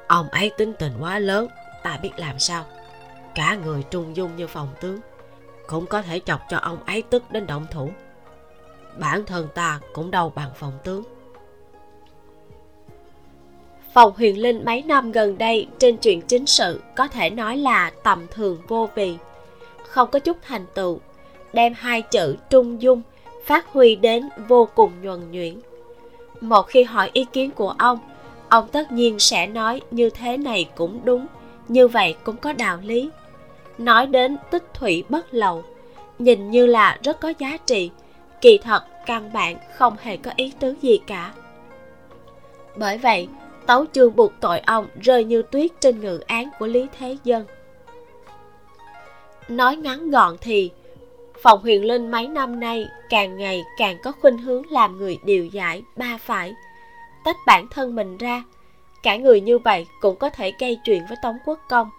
[0.06, 1.48] ông ấy tính tình quá lớn,
[1.82, 2.64] ta biết làm sao.
[3.34, 5.00] Cả người trung dung như phòng tướng,
[5.66, 7.90] cũng có thể chọc cho ông ấy tức đến động thủ.
[8.98, 11.04] Bản thân ta cũng đâu bằng phòng tướng.
[13.92, 17.90] Phòng huyền linh mấy năm gần đây trên chuyện chính sự có thể nói là
[18.02, 19.16] tầm thường vô vị.
[19.88, 21.00] Không có chút thành tựu,
[21.52, 23.02] đem hai chữ trung dung
[23.44, 25.60] phát huy đến vô cùng nhuần nhuyễn.
[26.40, 27.98] Một khi hỏi ý kiến của ông
[28.48, 31.26] ông tất nhiên sẽ nói như thế này cũng đúng,
[31.68, 33.10] như vậy cũng có đạo lý.
[33.78, 35.64] Nói đến tích thủy bất lậu,
[36.18, 37.90] nhìn như là rất có giá trị,
[38.40, 41.32] kỳ thật căn bản không hề có ý tứ gì cả.
[42.76, 43.28] Bởi vậy,
[43.66, 47.44] tấu chương buộc tội ông rơi như tuyết trên ngự án của lý thế dân.
[49.48, 50.70] Nói ngắn gọn thì,
[51.42, 55.46] phòng huyền linh mấy năm nay càng ngày càng có khuynh hướng làm người điều
[55.46, 56.54] giải ba phải
[57.26, 58.42] tách bản thân mình ra.
[59.02, 61.90] Cả người như vậy cũng có thể gây chuyện với tống quốc công.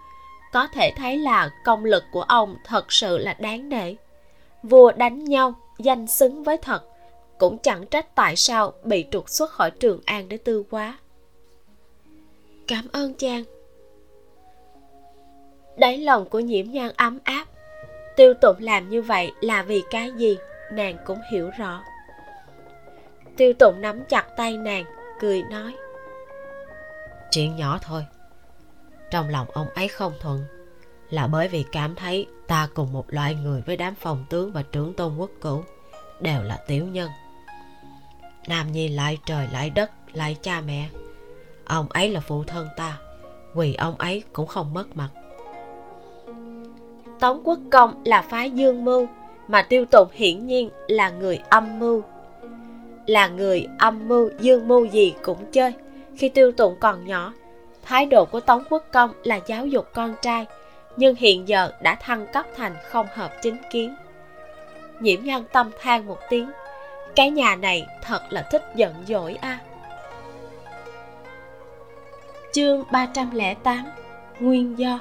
[0.52, 3.94] Có thể thấy là công lực của ông thật sự là đáng nể.
[4.62, 6.82] Vua đánh nhau, danh xứng với thật,
[7.38, 10.98] cũng chẳng trách tại sao bị trục xuất khỏi trường an để tư quá.
[12.66, 13.44] Cảm ơn chàng.
[15.76, 17.46] Đáy lòng của nhiễm nhan ấm áp.
[18.16, 20.38] Tiêu tụng làm như vậy là vì cái gì,
[20.72, 21.82] nàng cũng hiểu rõ.
[23.36, 24.84] Tiêu tụng nắm chặt tay nàng
[25.20, 25.76] cười nói.
[27.30, 28.06] Chuyện nhỏ thôi.
[29.10, 30.44] Trong lòng ông ấy không thuận
[31.10, 34.62] là bởi vì cảm thấy ta cùng một loại người với đám phòng tướng và
[34.72, 35.64] trưởng tôn quốc cửu
[36.20, 37.10] đều là tiểu nhân.
[38.48, 40.88] Nam nhi lại trời lại đất lại cha mẹ.
[41.64, 42.98] Ông ấy là phụ thân ta
[43.54, 45.08] vì ông ấy cũng không mất mặt.
[47.20, 49.08] Tống quốc công là phái dương mưu
[49.48, 52.02] mà tiêu tụng hiển nhiên là người âm mưu
[53.08, 55.72] là người âm mưu, dương mưu gì cũng chơi.
[56.16, 57.34] Khi tiêu tụng còn nhỏ,
[57.82, 60.46] thái độ của tống quốc công là giáo dục con trai,
[60.96, 63.94] nhưng hiện giờ đã thăng cấp thành không hợp chính kiến.
[65.00, 66.50] Nhiễm nhân tâm than một tiếng,
[67.16, 69.48] cái nhà này thật là thích giận dỗi a.
[69.48, 69.60] À.
[72.52, 73.84] chương 308
[74.40, 75.00] nguyên do.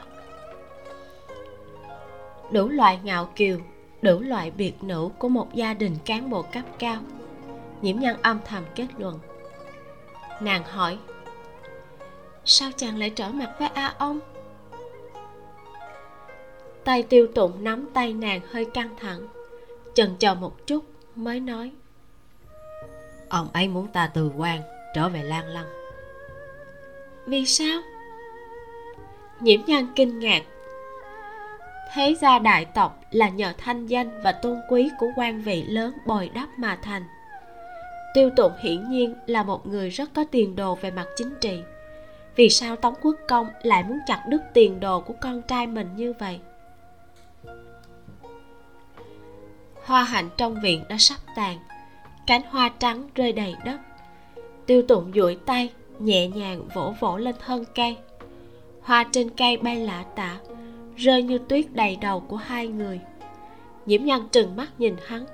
[2.52, 3.58] Đủ loại ngạo kiều,
[4.02, 6.98] đủ loại biệt nữ của một gia đình cán bộ cấp cao
[7.82, 9.20] nhiễm nhân âm thầm kết luận.
[10.42, 10.98] Nàng hỏi
[12.46, 14.20] sao chàng lại trở mặt với a ông?
[16.84, 19.28] Tay tiêu tụng nắm tay nàng hơi căng thẳng
[19.94, 20.86] chần chờ một chút
[21.16, 21.72] mới nói
[23.30, 24.62] ông ấy muốn ta từ quan
[24.96, 25.68] trở về lan lăng.
[27.26, 27.82] Vì sao?
[29.40, 30.44] Nhiễm nhân kinh ngạc.
[31.94, 35.94] Thế gia đại tộc là nhờ thanh danh và tôn quý của quan vị lớn
[36.06, 37.04] bồi đắp mà thành
[38.14, 41.62] tiêu tụng hiển nhiên là một người rất có tiền đồ về mặt chính trị.
[42.36, 45.90] Vì sao tống quốc công lại muốn chặt đứt tiền đồ của con trai mình
[45.96, 46.40] như vậy?
[49.84, 51.58] Hoa hạnh trong viện đã sắp tàn,
[52.28, 53.80] cánh hoa trắng rơi đầy đất.
[54.66, 57.98] Tiêu tụng duỗi tay, nhẹ nhàng vỗ vỗ lên thân cây.
[58.82, 60.38] Hoa trên cây bay lả tả,
[60.96, 63.00] rơi như tuyết đầy đầu của hai người.
[63.86, 65.26] Nhiễm nhân trừng mắt nhìn hắn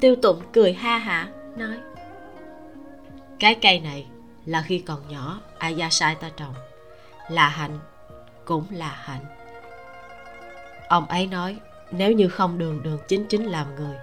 [0.00, 1.76] tiêu tụng cười ha hả nói
[3.38, 4.06] cái cây này
[4.46, 5.40] là khi còn nhỏ
[5.76, 6.54] gia sai ta trồng.
[7.28, 7.78] Là hạnh
[8.44, 9.24] cũng là hạnh.
[10.88, 11.56] Ông ấy nói
[11.90, 13.96] nếu như không đường đường chính chính làm người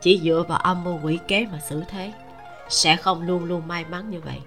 [0.00, 2.12] chỉ dựa vào âm mưu quỷ kế mà xử thế
[2.68, 4.38] sẽ không luôn luôn may mắn như vậy.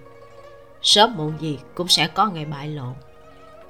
[0.82, 2.92] Sớm muộn gì cũng sẽ có ngày bại lộ.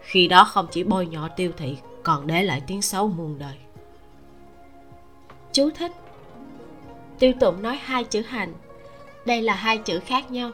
[0.00, 3.56] Khi đó không chỉ bôi nhọ tiêu thị còn để lại tiếng xấu muôn đời.
[5.52, 5.92] Chú thích
[7.24, 8.52] tiêu tụng nói hai chữ hạnh.
[9.26, 10.50] Đây là hai chữ khác nhau.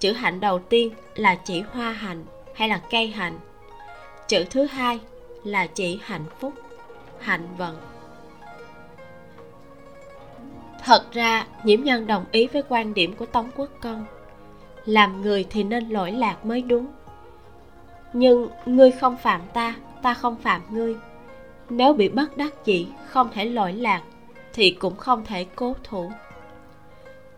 [0.00, 3.38] Chữ hạnh đầu tiên là chỉ hoa hạnh hay là cây hạnh.
[4.28, 5.00] Chữ thứ hai
[5.44, 6.52] là chỉ hạnh phúc,
[7.20, 7.76] hạnh vận.
[10.84, 14.06] Thật ra, nhiễm nhân đồng ý với quan điểm của tống quốc công.
[14.86, 16.86] Làm người thì nên lỗi lạc mới đúng.
[18.12, 20.96] Nhưng ngươi không phạm ta ta không phạm ngươi.
[21.70, 24.02] Nếu bị bất đắc dĩ, không thể lỗi lạc
[24.54, 26.12] thì cũng không thể cố thủ.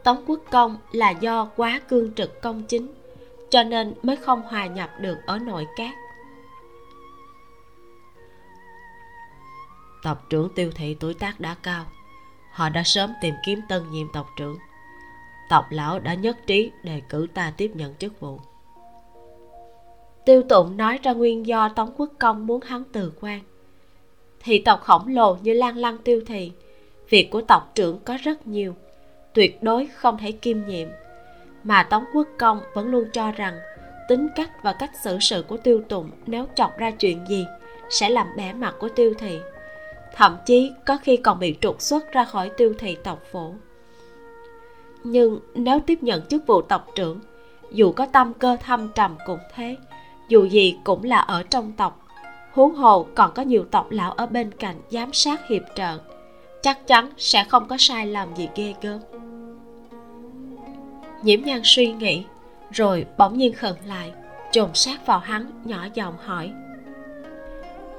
[0.02, 2.94] Tống quốc công là do quá cương trực công chính
[3.50, 5.94] cho nên mới không hòa nhập được ở nội các.
[10.02, 11.84] Tộc trưởng tiêu thị tuổi tác đã cao
[12.56, 14.58] họ đã sớm tìm kiếm tân nhiệm tộc trưởng.
[15.48, 18.40] Tộc lão đã nhất trí đề cử ta tiếp nhận chức vụ.
[20.24, 23.40] Tiêu tụng nói ra nguyên do tống quốc công muốn hắn từ quan.
[24.40, 26.52] Thị tộc khổng lồ như lan lăng tiêu thị
[27.08, 28.74] việc của tộc trưởng có rất nhiều,
[29.32, 30.88] tuyệt đối không thể kiêm nhiệm
[31.64, 33.58] mà tống quốc công vẫn luôn cho rằng
[34.08, 37.46] tính cách và cách xử sự của tiêu tụng nếu chọc ra chuyện gì
[37.90, 39.38] sẽ làm bẻ mặt của tiêu thị,
[40.14, 43.54] thậm chí có khi còn bị trục xuất ra khỏi tiêu thị tộc phủ.
[45.04, 47.20] nhưng nếu tiếp nhận chức vụ tộc trưởng,
[47.72, 49.76] dù có tâm cơ thâm trầm cũng thế,
[50.28, 52.06] dù gì cũng là ở trong tộc,
[52.52, 55.98] huống hồ còn có nhiều tộc lão ở bên cạnh giám sát hiệp trợ
[56.62, 59.00] chắc chắn sẽ không có sai lầm gì ghê gớm.
[61.22, 62.24] Nhiễm nhan suy nghĩ,
[62.70, 64.12] rồi bỗng nhiên khẩn lại,
[64.52, 66.52] chồm sát vào hắn, nhỏ giọng hỏi.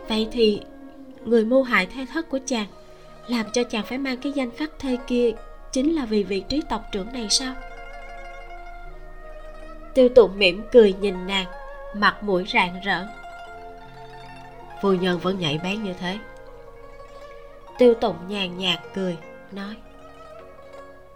[0.08, 0.62] Vậy thì,
[1.26, 2.68] người mưu hại thê thất của chàng,
[3.28, 5.32] làm cho chàng phải mang cái danh khắc thê kia
[5.72, 7.54] chính là vì vị trí tộc trưởng này sao?
[9.94, 11.46] Tiêu tụng mỉm cười nhìn nàng,
[11.96, 13.08] mặt mũi rạng rỡ.
[14.82, 16.18] Phu nhân vẫn nhảy bén như thế
[17.78, 19.18] tiêu tụng nhàn nhạt cười,
[19.52, 19.76] nói,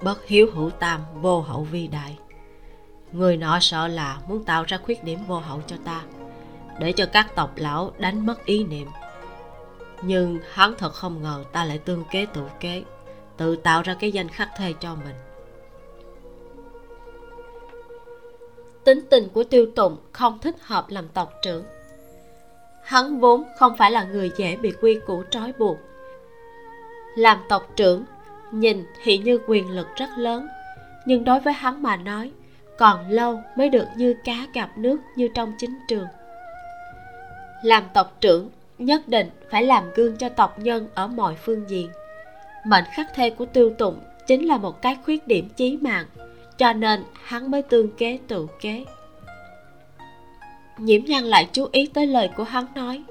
[0.02, 2.18] bất hiếu hữu tam, vô hậu vi đại.
[3.12, 6.02] Người nọ sợ là muốn tạo ra khuyết điểm vô hậu cho ta,
[6.80, 8.88] để cho các tộc lão đánh mất ý niệm.
[10.02, 12.84] Nhưng hắn thật không ngờ ta lại tương kế tự kế,
[13.38, 15.16] tự tạo ra cái danh khắc thê cho mình.
[18.84, 21.64] Tính tình của tiêu tụng không thích hợp làm tộc trưởng.
[22.84, 25.78] Hắn vốn không phải là người dễ bị quy củ trói buộc
[27.16, 28.04] làm tộc trưởng,
[28.52, 30.48] nhìn thì như quyền lực rất lớn.
[31.06, 32.32] Nhưng đối với hắn mà nói,
[32.78, 36.08] còn lâu mới được như cá gặp nước như trong chính trường.
[37.64, 41.90] Làm tộc trưởng nhất định phải làm gương cho tộc nhân ở mọi phương diện.
[42.66, 46.06] Mệnh khắc thê của tiêu tụng chính là một cái khuyết điểm chí mạng,
[46.58, 48.86] cho nên hắn mới tương kế tự kế.
[50.78, 53.04] Nhiễm nhan lại chú ý tới lời của hắn nói,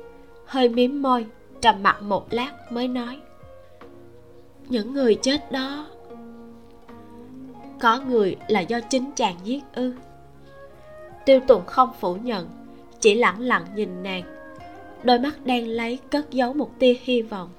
[0.46, 1.26] hơi miếm môi,
[1.60, 3.18] trầm mặt một lát mới nói
[4.70, 5.86] những người chết đó.
[7.80, 9.94] Có người là do chính chàng giết ư.
[11.24, 12.48] Tiêu tụng không phủ nhận,
[13.00, 14.22] chỉ lẳng lặng nhìn nàng,
[15.02, 17.50] đôi mắt đen lấy cất giấu một tia hy vọng.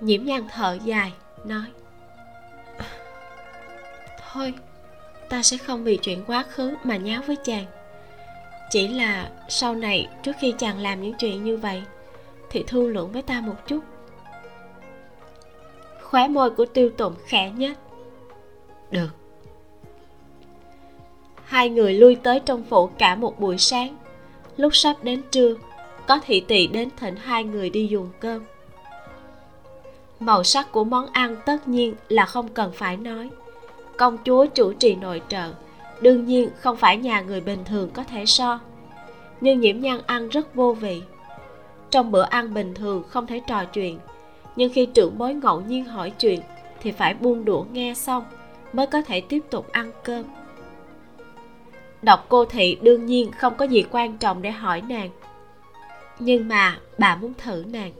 [0.00, 1.12] Nhiễm nhan thở dài,
[1.44, 1.66] nói,
[4.32, 4.54] thôi,
[5.28, 7.64] ta sẽ không vì chuyện quá khứ mà nháo với chàng.
[8.70, 11.82] Chỉ là sau này trước khi chàng làm những chuyện như vậy,
[12.50, 13.80] thì thương lượng với ta một chút
[16.14, 17.78] khóe môi của tiêu tụng khẽ nhất
[18.90, 19.08] được.
[21.44, 23.96] Hai người lui tới trong phủ cả một buổi sáng.
[24.56, 25.54] Lúc sắp đến trưa,
[26.06, 28.44] có thị tỳ đến thỉnh hai người đi dùng cơm.
[30.20, 33.30] Màu sắc của món ăn tất nhiên là không cần phải nói.
[33.96, 35.52] Công chúa chủ trì nội trợ,
[36.00, 38.60] đương nhiên không phải nhà người bình thường có thể so.
[39.40, 41.02] Nhưng nhiễm nhan ăn rất vô vị.
[41.90, 43.98] Trong bữa ăn bình thường không thể trò chuyện
[44.56, 46.40] nhưng khi trưởng bối ngẫu nhiên hỏi chuyện,
[46.80, 48.24] thì phải buông đũa nghe xong
[48.72, 50.24] mới có thể tiếp tục ăn cơm.
[52.02, 55.10] Đọc cô thị đương nhiên không có gì quan trọng để hỏi nàng.
[56.18, 57.92] Nhưng mà bà muốn thử nàng.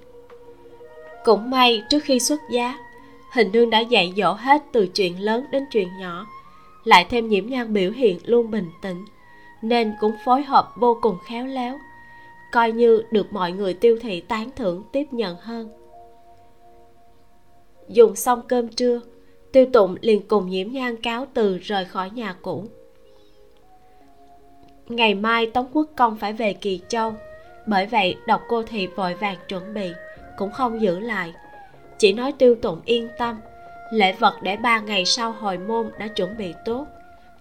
[1.25, 2.79] Cũng may trước khi xuất giá,
[3.33, 6.27] hình nương đã dạy dỗ hết từ chuyện lớn đến chuyện nhỏ,
[6.85, 9.05] lại thêm nhiễm nhan biểu hiện luôn bình tĩnh,
[9.63, 11.79] nên cũng phối hợp vô cùng khéo léo,
[12.53, 15.84] coi như được mọi người tiêu thị tán thưởng tiếp nhận hơn
[17.89, 19.01] dùng xong cơm trưa,
[19.53, 22.64] tiêu tụng liền cùng nhiễm nhan cáo từ rời khỏi nhà cũ.
[24.89, 27.14] Ngày mai tống quốc công phải về kỳ châu,
[27.66, 29.91] bởi vậy độc cô thị vội vàng chuẩn bị,
[30.37, 31.32] cũng không giữ lại.
[31.99, 33.37] Chỉ nói tiêu tụng yên tâm,
[33.93, 36.87] lễ vật để ba ngày sau hồi môn đã chuẩn bị tốt,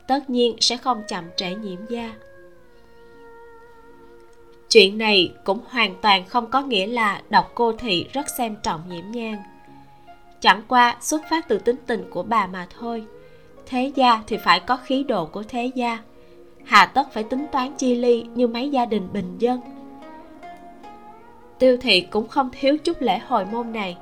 [0.08, 2.14] tất nhiên sẽ không chậm trễ nhiễm gia.
[4.70, 8.82] Chuyện này cũng hoàn toàn không có nghĩa là độc cô thị rất xem trọng
[8.90, 9.36] nhiễm nhan
[10.44, 13.06] chẳng qua xuất phát từ tính tình của bà mà thôi.
[13.66, 16.00] Thế gia thì phải có khí độ của thế gia.
[16.66, 19.62] Hà tất phải tính toán chi ly như mấy gia đình bình dân.
[21.60, 23.98] Tiêu thị cũng không thiếu chút lễ hồi môn này.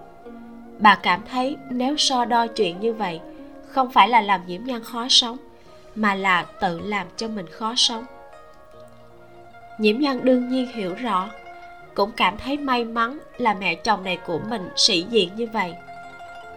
[0.79, 3.19] Bà cảm thấy nếu so đo chuyện như vậy,
[3.67, 5.37] không phải là làm nhiễm nhan khó sống,
[5.95, 8.05] mà là tự làm cho mình khó sống.
[9.79, 11.29] Nhiễm nhan đương nhiên hiểu rõ,
[11.95, 15.73] cũng cảm thấy may mắn là mẹ chồng này của mình sĩ diện như vậy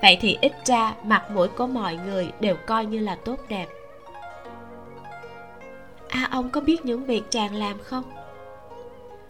[0.03, 3.67] vậy thì ít ra mặt mũi của mọi người đều coi như là tốt đẹp.
[6.09, 8.05] A à, ông có biết những việc chàng làm không?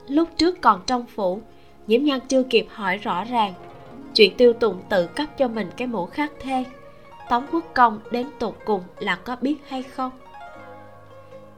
[0.09, 1.41] Lúc trước còn trong phủ
[1.87, 3.55] nhiễm nhan chưa kịp hỏi rõ ràng.
[4.15, 6.65] Chuyện tiêu tụng tự cấp cho mình cái mũ khắc thê.
[7.31, 10.11] Tống quốc công đến tột cùng là có biết hay không?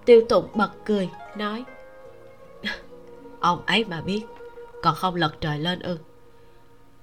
[0.05, 1.65] Tiêu tụng bật cười nói
[3.41, 4.23] ông ấy mà biết
[4.83, 5.99] còn không lật trời lên ư.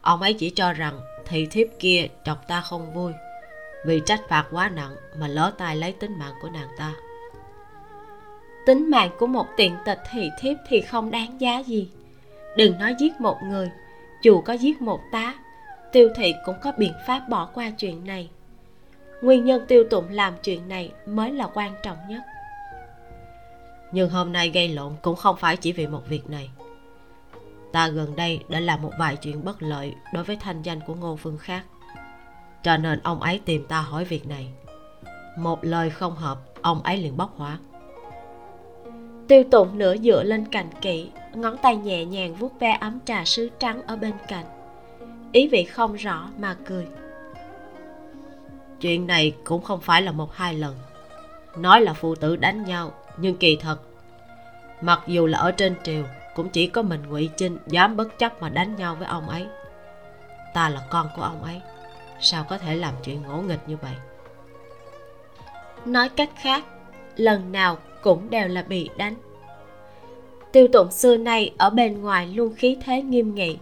[0.01, 0.99] Ông ấy chỉ cho rằng
[1.34, 3.13] thị thiếp kia chọc ta không vui.
[3.86, 6.93] Vì trách phạt quá nặng mà lỡ tay lấy tính mạng của nàng ta.
[8.65, 11.89] Tính mạng của một tiện tịch thị thiếp thì không đáng giá gì.
[12.57, 13.71] Đừng nói giết một người
[14.21, 15.36] dù có giết một tá
[15.91, 18.29] tiêu thị cũng có biện pháp bỏ qua chuyện này.
[19.21, 22.21] Nguyên nhân tiêu tụng làm chuyện này mới là quan trọng nhất.
[23.91, 26.49] Nhưng hôm nay gây lộn cũng không phải chỉ vì một việc này
[27.74, 30.95] ta gần đây đã làm một vài chuyện bất lợi đối với thanh danh của
[30.95, 31.63] ngô phương khác.
[32.63, 34.47] Cho nên ông ấy tìm ta hỏi việc này.
[35.38, 37.57] Một lời không hợp ông ấy liền bốc hỏa.
[39.28, 43.26] Tiêu tụng nửa dựa lên cành kỵ ngón tay nhẹ nhàng vuốt ve ấm trà
[43.26, 44.45] sứ trắng ở bên cạnh.
[45.32, 46.88] Ý vị không rõ mà cười.
[48.82, 50.76] Chuyện này cũng không phải là một hai lần.
[51.57, 53.80] Nói là phụ tử đánh nhau nhưng kỳ thật
[54.82, 56.03] mặc dù là ở trên triều
[56.36, 59.45] cũng chỉ có mình ngụy trinh dám bất chấp mà đánh nhau với ông ấy.
[60.53, 61.61] Ta là con của ông ấy.
[62.21, 63.93] Sao có thể làm chuyện ngỗ nghịch như vậy?
[65.86, 66.63] Nói cách khác,
[67.15, 69.15] lần nào cũng đều là bị đánh.
[70.51, 73.57] Tiêu tụng xưa nay ở bên ngoài luôn khí thế nghiêm nghị,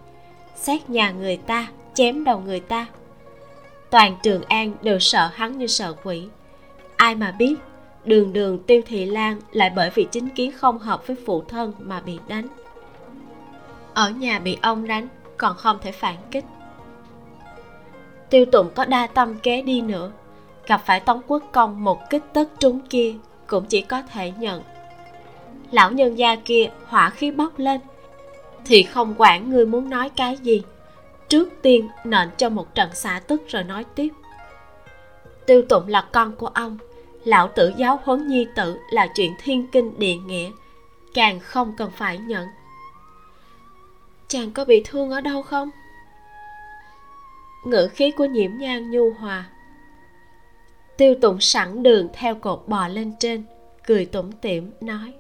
[0.56, 2.86] xét nhà người ta, chém đầu người ta.
[3.90, 6.28] Toàn trường an đều sợ hắn như sợ quỷ.
[6.96, 7.56] Ai mà biết,
[8.06, 11.74] đường đường tiêu thị lan lại bởi vì chính kiến không hợp với phụ thân
[11.80, 12.48] mà bị đánh
[13.94, 16.46] ở nhà bị ông đánh, còn không thể phản kích.
[18.30, 20.12] Tiêu tụng có đa tâm kế đi nữa.
[20.68, 23.16] Gặp phải tống quốc công một kích tất trúng kia,
[23.48, 24.64] cũng chỉ có thể nhận.
[25.72, 27.82] Lão nhân gia kia hỏa khí bốc lên.
[28.66, 30.62] Thì không quản ngươi muốn nói cái gì.
[31.28, 34.10] Trước tiên nện cho một trận xả tức rồi nói tiếp.
[35.46, 36.78] Tiêu tụng là con của ông.
[37.24, 40.52] Lão tử giáo huấn nhi tử là chuyện thiên kinh địa nghĩa.
[41.14, 42.48] Càng không cần phải nhận
[44.32, 45.70] chàng có bị thương ở đâu không?
[47.66, 49.50] Ngữ khí của nhiễm nhan nhu hòa.
[50.98, 53.44] Tiêu tụng sẵn đường theo cột bò lên trên
[53.88, 55.14] cười tủm tỉm nói.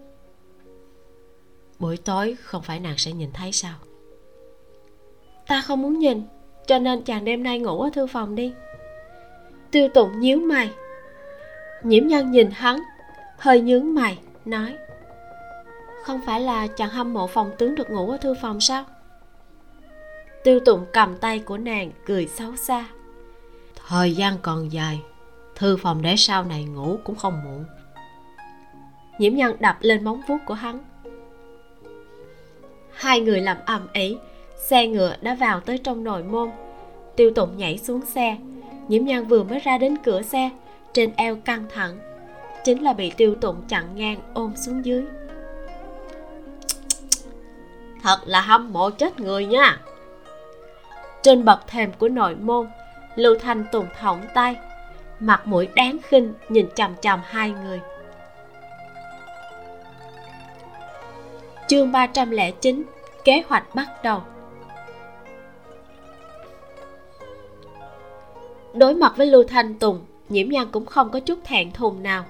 [1.80, 3.74] Buổi tối không phải nàng sẽ nhìn thấy sao?
[5.48, 6.24] Ta không muốn nhìn
[6.68, 8.54] cho nên chàng đêm nay ngủ ở thư phòng đi.
[9.72, 10.72] Tiêu tụng nhíu mày.
[11.84, 12.80] Nhiễm nhân nhìn hắn
[13.38, 14.78] hơi nhướng mày nói.
[16.04, 18.86] Không phải là chàng hâm mộ phòng tướng được ngủ ở thư phòng sao
[20.44, 22.86] tiêu tụng cầm tay của nàng cười xấu xa.
[23.88, 25.02] Thời gian còn dài
[25.56, 27.66] thư phòng để sau này ngủ cũng không muộn.
[29.20, 30.80] Nhiễm nhân đập lên móng vuốt của hắn.
[32.94, 34.18] Hai người làm ầm ĩ
[34.70, 36.50] xe ngựa đã vào tới trong nội môn.
[37.16, 38.38] Tiêu tụng nhảy xuống xe.
[38.88, 40.50] Nhiễm nhân vừa mới ra đến cửa xe
[40.94, 42.00] trên eo căng thẳng.
[42.64, 45.04] Chính là bị tiêu tụng chặn ngang ôm xuống dưới.
[48.04, 49.80] Thật là hâm mộ chết người nha
[51.22, 52.68] trên bậc thềm của nội môn,
[53.16, 54.56] lưu thanh tùng thõng tay,
[55.20, 57.80] mặt mũi đáng khinh nhìn chằm chằm hai người.
[61.68, 62.84] Chương 309
[63.24, 64.22] kế hoạch bắt đầu.
[68.74, 72.26] Đối mặt với lưu thanh tùng, nhiễm nhan cũng không có chút thẹn thùng nào.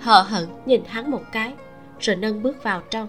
[0.00, 1.52] Hờ hững nhìn hắn một cái,
[2.00, 3.08] rồi nâng bước vào trong.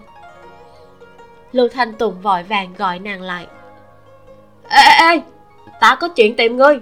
[1.52, 3.46] Lưu thanh tùng vội vàng gọi nàng lại
[4.68, 5.20] ê ê
[5.80, 6.80] ta có chuyện tìm ngươi.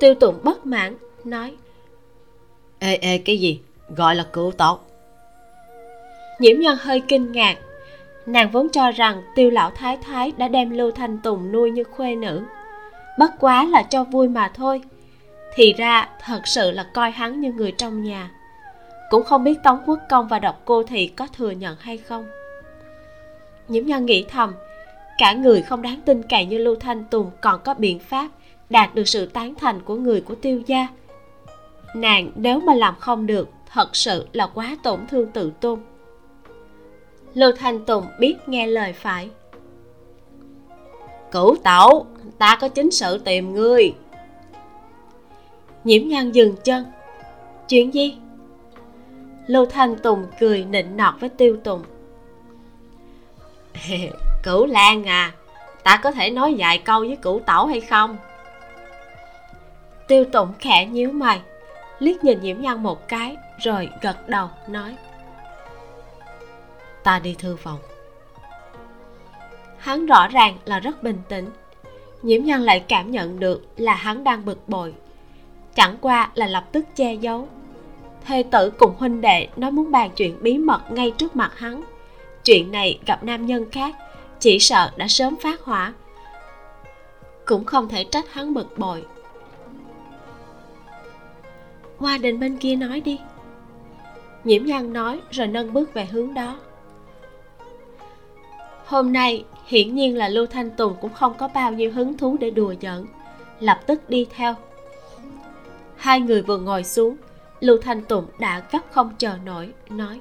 [0.00, 1.56] Tiêu tụng bất mãn nói
[2.78, 3.60] ê ê cái gì?
[3.96, 4.88] Gọi là cựu tộc
[6.42, 7.58] nhiễm nhân hơi kinh ngạc.
[8.26, 11.84] Nàng vốn cho rằng tiêu lão thái thái đã đem lưu thanh tùng nuôi như
[11.84, 12.42] khuê nữ.
[13.18, 14.82] Bất quá là cho vui mà thôi.
[15.54, 18.30] Thì ra thật sự là coi hắn như người trong nhà.
[19.10, 22.26] Cũng không biết tống quốc công và độc cô thị có thừa nhận hay không.
[23.68, 24.54] Nhiễm nhân nghĩ thầm
[25.18, 28.28] cả người không đáng tin cậy như lưu thanh tùng còn có biện pháp
[28.70, 30.86] đạt được sự tán thành của người của tiêu gia.
[31.94, 35.80] Nàng nếu mà làm không được, thật sự là quá tổn thương tự tôn.
[37.34, 39.30] Lưu thanh tùng biết nghe lời phải.
[41.30, 42.06] Cửu tẩu,
[42.38, 43.94] ta có chính sự tìm ngươi.
[45.84, 46.84] Nhiễm nhan dừng chân.
[47.68, 48.16] Chuyện gì?
[49.46, 51.82] Lưu thanh tùng cười nịnh nọt với tiêu tùng.
[54.42, 55.32] cửu lan à
[55.82, 58.16] ta có thể nói vài câu với cửu tẩu hay không?
[60.08, 61.40] Tiêu tụng khẽ nhíu mày,
[61.98, 64.96] liếc nhìn nhiễm nhân một cái, rồi gật đầu, nói.
[67.02, 67.78] Ta đi thư phòng.
[69.78, 71.50] Hắn rõ ràng là rất bình tĩnh.
[72.22, 74.94] Nhiễm nhân lại cảm nhận được là hắn đang bực bội.
[75.74, 77.48] Chẳng qua là lập tức che giấu.
[78.24, 81.82] Thê tử cùng huynh đệ nói muốn bàn chuyện bí mật ngay trước mặt hắn.
[82.44, 83.94] Chuyện này gặp nam nhân khác
[84.42, 85.92] chỉ sợ đã sớm phát hỏa.
[87.46, 89.04] Cũng không thể trách hắn bực bội.
[91.98, 93.18] Qua đình bên kia nói đi.
[94.44, 96.58] Nhiễm nhan nói rồi nâng bước về hướng đó.
[98.86, 102.36] Hôm nay, hiển nhiên là lưu thanh tùng cũng không có bao nhiêu hứng thú
[102.40, 103.06] để đùa giỡn.
[103.60, 104.54] Lập tức đi theo.
[105.96, 107.16] Hai người vừa ngồi xuống,
[107.60, 110.20] lưu thanh tùng đã gấp không chờ nổi, nói.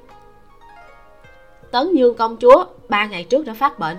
[1.71, 3.97] Tấn dương công chúa ba ngày trước đã phát bệnh.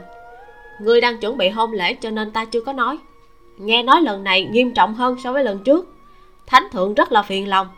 [0.80, 2.99] Ngươi đang chuẩn bị hôn lễ cho nên ta chưa có nói.
[3.59, 5.95] Nghe nói lần này nghiêm trọng hơn so với lần trước.
[6.47, 7.68] Thánh thượng rất là phiền lòng.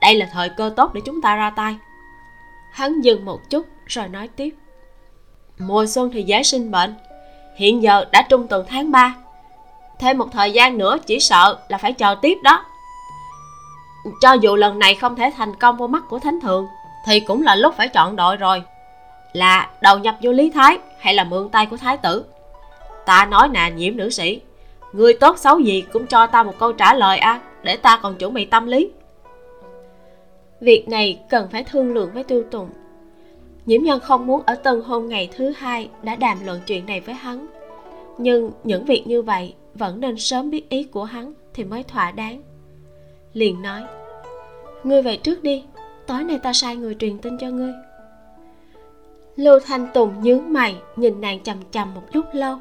[0.00, 1.76] Đây là thời cơ tốt để chúng ta ra tay.
[2.72, 4.54] Hắn dừng một chút rồi nói tiếp.
[5.58, 6.94] Mùa xuân thì dễ sinh bệnh.
[7.56, 9.14] Hiện giờ đã trung tuần tháng 3
[10.02, 12.64] thêm một thời gian nữa chỉ sợ là phải chờ tiếp đó.
[14.20, 16.66] Cho dù lần này không thể thành công vô mắt của thánh thượng,
[17.06, 18.62] thì cũng là lúc phải chọn đội rồi
[19.32, 22.24] là đầu nhập vô lý thái hay là mượn tay của thái tử?
[23.06, 24.40] Ta nói nè nhiễm nữ sĩ
[24.92, 28.00] người tốt xấu gì cũng cho ta một câu trả lời a à, để ta
[28.02, 28.90] còn chuẩn bị tâm lý.
[30.60, 32.68] Việc này cần phải thương lượng với tiêu tùng.
[33.66, 37.00] Nhiễm nhân không muốn ở tân hôn ngày thứ hai đã đàm luận chuyện này
[37.00, 37.46] với hắn.
[38.18, 42.10] Nhưng những việc như vậy vẫn nên sớm biết ý của hắn thì mới thỏa
[42.10, 42.42] đáng.
[43.32, 43.82] Liền nói
[44.84, 45.64] ngươi về trước đi
[46.06, 47.72] tối nay ta sai người truyền tin cho ngươi
[49.36, 52.58] lưu thanh tùng nhướng mày nhìn nàng chằm chằm một lúc lâu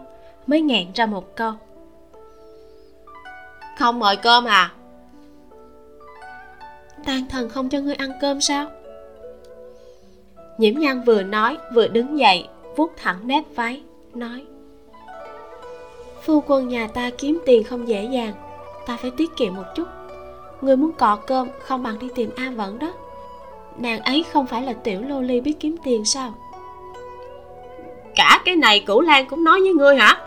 [0.47, 1.53] mới nghẹn ra một câu.
[3.79, 4.71] Không mời cơm à?
[7.05, 8.67] Tan thần không cho ngươi ăn cơm sao?
[10.57, 13.81] Nhiễm nhan vừa nói vừa đứng dậy vuốt thẳng nếp váy
[14.13, 14.45] nói.
[16.21, 18.33] Phu quân nhà ta kiếm tiền không dễ dàng
[18.85, 19.87] ta phải tiết kiệm một chút.
[20.61, 22.93] Người muốn cọ cơm không bằng đi tìm a vẫn đó.
[23.77, 26.33] Nàng ấy không phải là tiểu lô ly biết kiếm tiền sao
[28.15, 30.17] cả cái này cửu lan cũng nói với ngươi hả?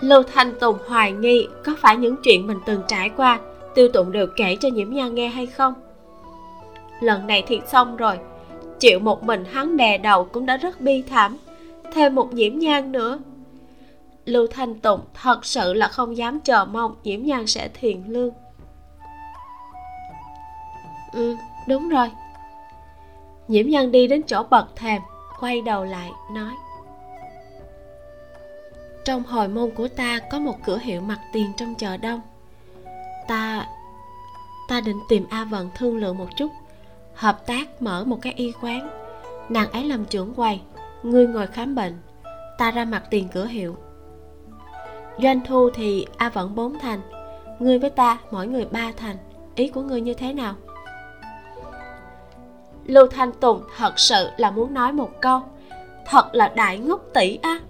[0.00, 3.40] Lưu thanh tùng hoài nghi có phải những chuyện mình từng trải qua,
[3.74, 5.74] tiêu tụng đều kể cho nhiễm nhan nghe hay không?
[7.00, 8.18] Lần này thì xong rồi.
[8.80, 11.38] Chịu một mình hắn đè đầu cũng đã rất bi thảm.
[11.92, 13.18] Thêm một nhiễm nhan nữa.
[14.24, 18.30] Lưu thanh tùng thật sự là không dám chờ mong nhiễm nhan sẽ thiền lương.
[21.12, 21.36] Ừ
[21.68, 22.10] đúng rồi.
[23.48, 25.02] Nhiễm nhan đi đến chỗ bậc thềm
[25.42, 26.54] quay đầu lại, nói.
[29.04, 32.20] Trong hồi môn của ta có một cửa hiệu mặt tiền trong chợ đông.
[33.28, 33.66] Ta
[34.68, 36.52] ta định tìm a vận thương lượng một chút,
[37.14, 38.90] hợp tác mở một cái y quán.
[39.48, 40.60] Nàng ấy làm trưởng quầy,
[41.02, 41.98] ngươi ngồi khám bệnh,
[42.58, 43.76] ta ra mặt tiền cửa hiệu.
[45.22, 47.00] Doanh thu thì a vẫn bốn thành,
[47.58, 49.16] ngươi với ta mỗi người ba thành,
[49.54, 50.54] ý của ngươi như thế nào?
[52.86, 55.40] Lưu thanh tùng thật sự là muốn nói một câu.
[56.06, 57.60] Thật là đại ngốc tỷ á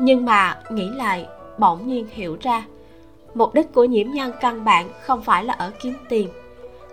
[0.00, 1.26] nhưng mà nghĩ lại,
[1.58, 2.64] bỗng nhiên hiểu ra,
[3.34, 6.28] mục đích của nhiễm nhân căn bản không phải là ở kiếm tiền,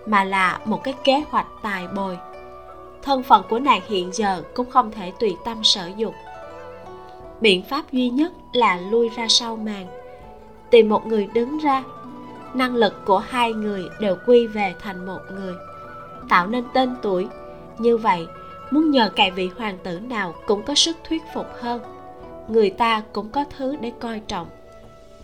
[0.05, 2.17] mà là một cái kế hoạch tài bồi.
[3.01, 6.13] Thân phận của nàng hiện giờ cũng không thể tùy tâm sở dục
[7.43, 9.87] biện pháp duy nhất là lui ra sau màn,
[10.69, 11.83] tìm một người đứng ra,
[12.53, 15.53] năng lực của hai người đều quy về thành một người
[16.29, 17.27] tạo nên tên tuổi.
[17.79, 18.27] Như vậy
[18.71, 21.81] muốn nhờ cậy vị hoàng tử nào cũng có sức thuyết phục hơn.
[22.47, 24.47] Người ta cũng có thứ để coi trọng.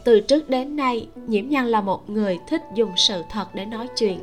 [0.04, 3.88] Từ trước đến nay nhiễm nhân là một người thích dùng sự thật để nói
[3.98, 4.20] chuyện.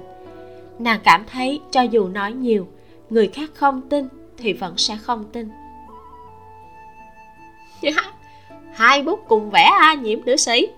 [0.78, 2.68] Nàng cảm thấy cho dù nói nhiều
[3.10, 5.50] người khác không tin thì vẫn sẽ không tin.
[8.72, 10.68] Hai bút cùng vẽ a nhiễm nữ sĩ.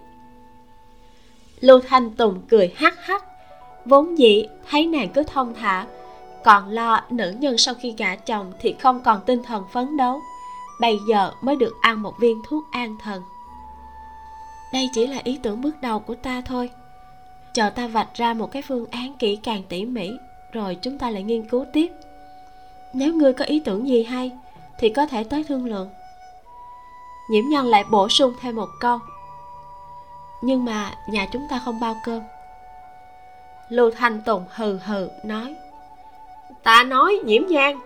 [1.60, 3.24] Lưu thanh tùng cười hắc hắc
[3.88, 5.86] vốn dĩ, thấy nàng cứ thông thả,
[6.44, 10.20] còn lo nữ nhân sau khi gả chồng thì không còn tinh thần phấn đấu.
[10.80, 13.22] Bây giờ mới được ăn một viên thuốc an thần.
[14.72, 16.70] Đây chỉ là ý tưởng bước đầu của ta thôi.
[17.54, 20.10] Chờ ta vạch ra một cái phương án kỹ càng tỉ mỉ,
[20.52, 21.92] rồi chúng ta lại nghiên cứu tiếp.
[22.94, 24.32] Nếu ngươi có ý tưởng gì hay,
[24.78, 25.88] thì có thể tới thương lượng.
[27.30, 28.98] Nhiễm nhân lại bổ sung thêm một câu.
[30.42, 32.22] Nhưng mà nhà chúng ta không bao cơm
[33.70, 35.56] lưu thanh tùng hừ hừ nói.
[36.62, 37.80] Ta nói, nhiễm nhang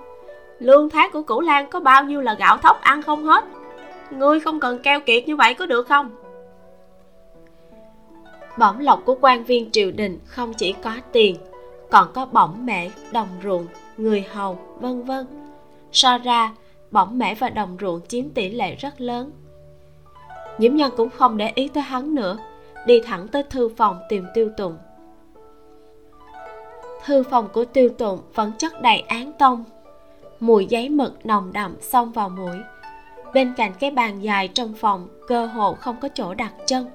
[0.63, 3.45] lương tháng của cửu lan có bao nhiêu là gạo thóc ăn không hết?
[4.11, 6.11] Ngươi không cần keo kiệt như vậy có được không?
[8.59, 11.37] Bổng lộc của quan viên triều đình không chỉ có tiền,
[11.91, 13.67] còn có bổng mễ, đồng ruộng,
[13.97, 15.27] người hầu, vân vân.
[15.93, 16.53] So ra,
[16.91, 19.31] bổng mễ và đồng ruộng chiếm tỷ lệ rất lớn.
[20.59, 22.39] Nhiễm nhân cũng không để ý tới hắn nữa,
[22.87, 24.77] đi thẳng tới thư phòng tìm tiêu tùng
[27.05, 29.65] thư phòng của tiêu tụng vẫn chất đầy án tông.
[30.41, 32.57] Mùi giấy mực nồng đậm xông vào mũi.
[33.35, 36.87] Bên cạnh cái bàn dài trong phòng cơ hồ không có chỗ đặt chân.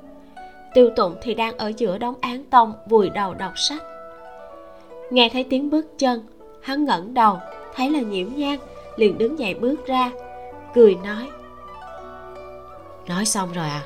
[0.73, 3.83] Tiêu tụng thì đang ở giữa đống án tông vùi đầu đọc sách.
[5.09, 6.21] Nghe thấy tiếng bước chân
[6.61, 7.39] hắn ngẩng đầu
[7.75, 8.57] thấy là nhiễm nhan
[8.95, 10.11] liền đứng dậy bước ra
[10.73, 11.29] cười nói.
[13.07, 13.83] Nói xong rồi à?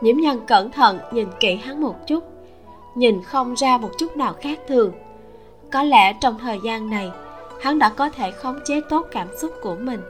[0.00, 2.24] Nhiễm nhân cẩn thận nhìn kỹ hắn một chút
[2.98, 4.92] nhìn không ra một chút nào khác thường.
[5.70, 7.10] Có lẽ trong thời gian này
[7.60, 10.00] hắn đã có thể khống chế tốt cảm xúc của mình.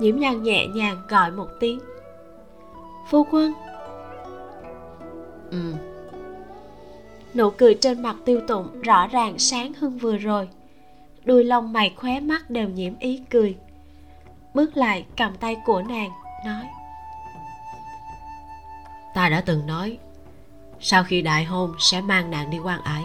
[0.00, 1.80] Nhiễm nhan nhẹ nhàng gọi một tiếng.
[3.10, 3.52] Phu quân.
[5.50, 5.74] Ừ.
[7.34, 10.48] Nụ cười trên mặt tiêu tụng rõ ràng sáng hơn vừa rồi.
[11.24, 13.56] Đuôi lông mày khóe mắt đều nhiễm ý cười.
[14.54, 16.10] Bước lại cầm tay của nàng
[16.46, 16.64] nói.
[19.14, 19.98] Ta đã từng nói
[20.82, 23.04] sau khi đại hôn sẽ mang nàng đi quan ải.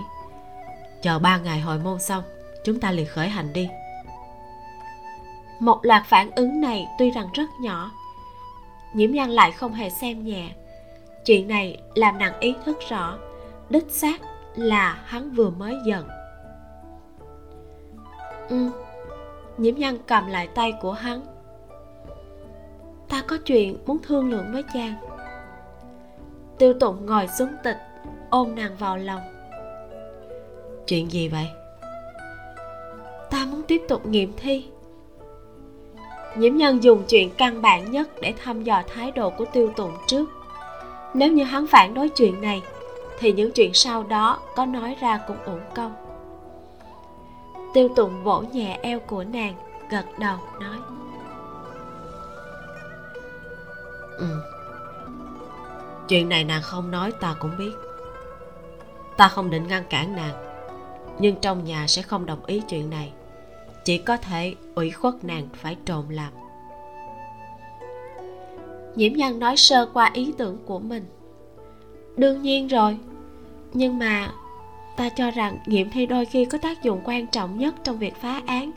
[1.02, 2.24] Chờ ba ngày hồi môn xong,
[2.64, 3.70] chúng ta liền khởi hành đi.
[5.60, 7.92] Một loạt phản ứng này tuy rằng rất nhỏ,
[8.94, 10.50] nhiễm nhan lại không hề xem nhẹ.
[11.26, 13.18] Chuyện này làm nàng ý thức rõ,
[13.70, 14.22] đích xác
[14.56, 16.08] là hắn vừa mới giận.
[18.50, 18.72] Ừ
[19.58, 21.22] nhiễm nhan cầm lại tay của hắn.
[23.10, 24.96] Ta có chuyện muốn thương lượng với chàng
[26.58, 27.78] tiêu tụng ngồi xuống tịch
[28.30, 29.22] ôm nàng vào lòng.
[30.88, 31.48] Chuyện gì vậy?
[33.30, 34.66] Ta muốn tiếp tục nghiệm thi.
[36.36, 39.94] Nhiễm nhân dùng chuyện căn bản nhất để thăm dò thái độ của tiêu tụng
[40.08, 40.30] trước.
[41.14, 42.62] Nếu như hắn phản đối chuyện này
[43.20, 45.96] thì những chuyện sau đó có nói ra cũng uổng công.
[47.74, 49.54] Tiêu tụng vỗ nhẹ eo của nàng
[49.90, 50.78] gật đầu nói.
[54.18, 54.57] Ừ
[56.08, 57.72] chuyện này nàng không nói, ta cũng biết.
[59.18, 60.34] Ta không định ngăn cản nàng,
[61.20, 63.12] nhưng trong nhà sẽ không đồng ý chuyện này.
[63.86, 66.34] Chỉ có thể ủy khuất nàng phải trộn làm.
[68.96, 71.06] Nhiễm nhân nói sơ qua ý tưởng của mình.
[72.18, 72.98] Đương nhiên rồi,
[73.74, 74.32] nhưng mà
[74.98, 78.16] ta cho rằng nghiệm thi đôi khi có tác dụng quan trọng nhất trong việc
[78.16, 78.72] phá án.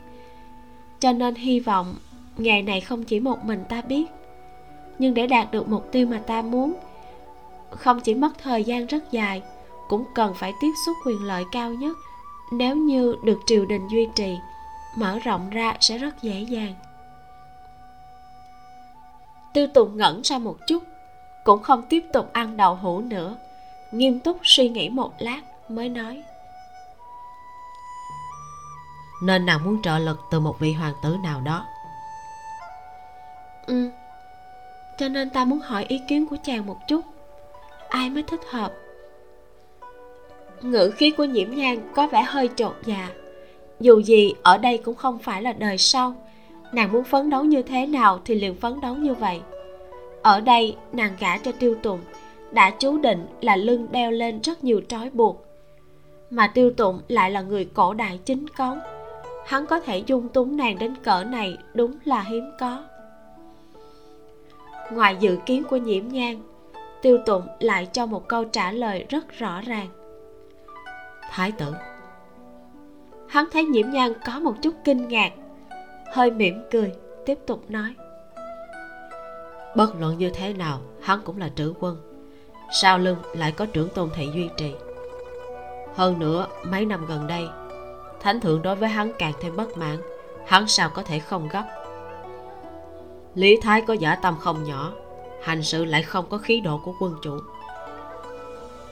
[0.99, 1.95] Cho nên hy vọng
[2.37, 4.05] ngày này không chỉ một mình ta biết,
[4.99, 6.73] nhưng để đạt được mục tiêu mà ta muốn
[7.71, 9.41] không chỉ mất thời gian rất dài
[9.87, 11.97] cũng cần phải tiếp xúc quyền lợi cao nhất.
[12.51, 14.37] Nếu như được triều đình duy trì
[14.95, 16.75] mở rộng ra sẽ rất dễ dàng.
[19.53, 20.83] Tiêu tùng ngẩn ra một chút
[21.43, 23.37] cũng không tiếp tục ăn đậu hũ nữa
[23.91, 26.23] nghiêm túc suy nghĩ một lát mới nói.
[29.23, 31.65] Nên nàng muốn trợ lực từ một vị hoàng tử nào đó.
[33.65, 33.91] Ừ
[35.01, 37.05] cho nên ta muốn hỏi ý kiến của chàng một chút
[37.91, 38.73] ai mới thích hợp.
[40.61, 43.09] Ngữ khí của nhiễm nhan có vẻ hơi trột dạ.
[43.79, 46.15] Dù gì, ở đây cũng không phải là đời sau.
[46.73, 49.41] Nàng muốn phấn đấu như thế nào thì liền phấn đấu như vậy.
[50.21, 51.99] Ở đây, nàng gả cho tiêu tụng
[52.51, 55.45] đã chú định là lưng đeo lên rất nhiều trói buộc.
[56.29, 58.79] Mà tiêu tụng lại là người cổ đại chính cống.
[59.45, 62.83] Hắn có thể dung túng nàng đến cỡ này đúng là hiếm có.
[64.91, 66.41] Ngoài dự kiến của nhiễm nhang
[67.01, 69.87] tiêu tụng lại cho một câu trả lời rất rõ ràng.
[71.29, 71.73] Thái tử.
[73.29, 75.31] Hắn thấy nhiễm nhang có một chút kinh ngạc
[76.13, 76.91] hơi mỉm cười
[77.25, 77.95] tiếp tục nói.
[79.75, 81.97] Bất luận như thế nào hắn cũng là trữ quân.
[82.81, 84.73] Sau lưng lại có trưởng tôn thị duy trì.
[85.95, 87.47] Hơn nữa mấy năm gần đây
[88.21, 89.97] thánh thượng đối với hắn càng thêm bất mãn
[90.45, 91.63] hắn sao có thể không gấp?
[93.35, 94.91] Lý thái có giả tâm không nhỏ
[95.43, 97.39] hành sự lại không có khí độ của quân chủ.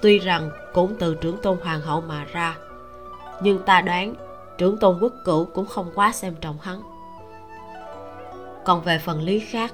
[0.01, 2.57] Tuy rằng cũng từ trưởng tôn hoàng hậu mà ra,
[3.41, 4.15] nhưng ta đoán
[4.57, 6.81] trưởng tôn quốc cửu cũng không quá xem trọng hắn.
[8.65, 9.73] Còn về phần lý khác,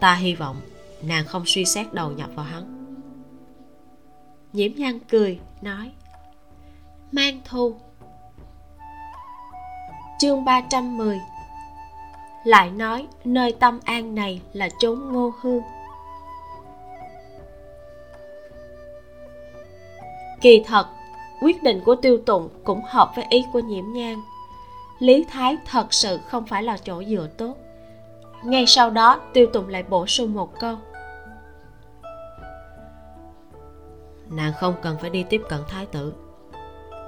[0.00, 0.56] ta hy vọng
[1.02, 2.76] nàng không suy xét đầu nhập vào hắn.
[4.52, 5.92] Nhiễm nhan cười, nói,
[7.12, 7.74] mang thu.
[10.20, 11.18] Chương 310
[12.44, 15.62] lại nói nơi tâm an này là chốn ngô hương
[20.40, 20.86] kỳ thật,
[21.40, 24.22] quyết định của tiêu tụng cũng hợp với ý của nhiễm nhang
[25.00, 27.56] lý thái thật sự không phải là chỗ dựa tốt.
[28.42, 30.76] Ngay sau đó, tiêu tụng lại bổ sung một câu.
[34.28, 36.14] Nàng không cần phải đi tiếp cận thái tử.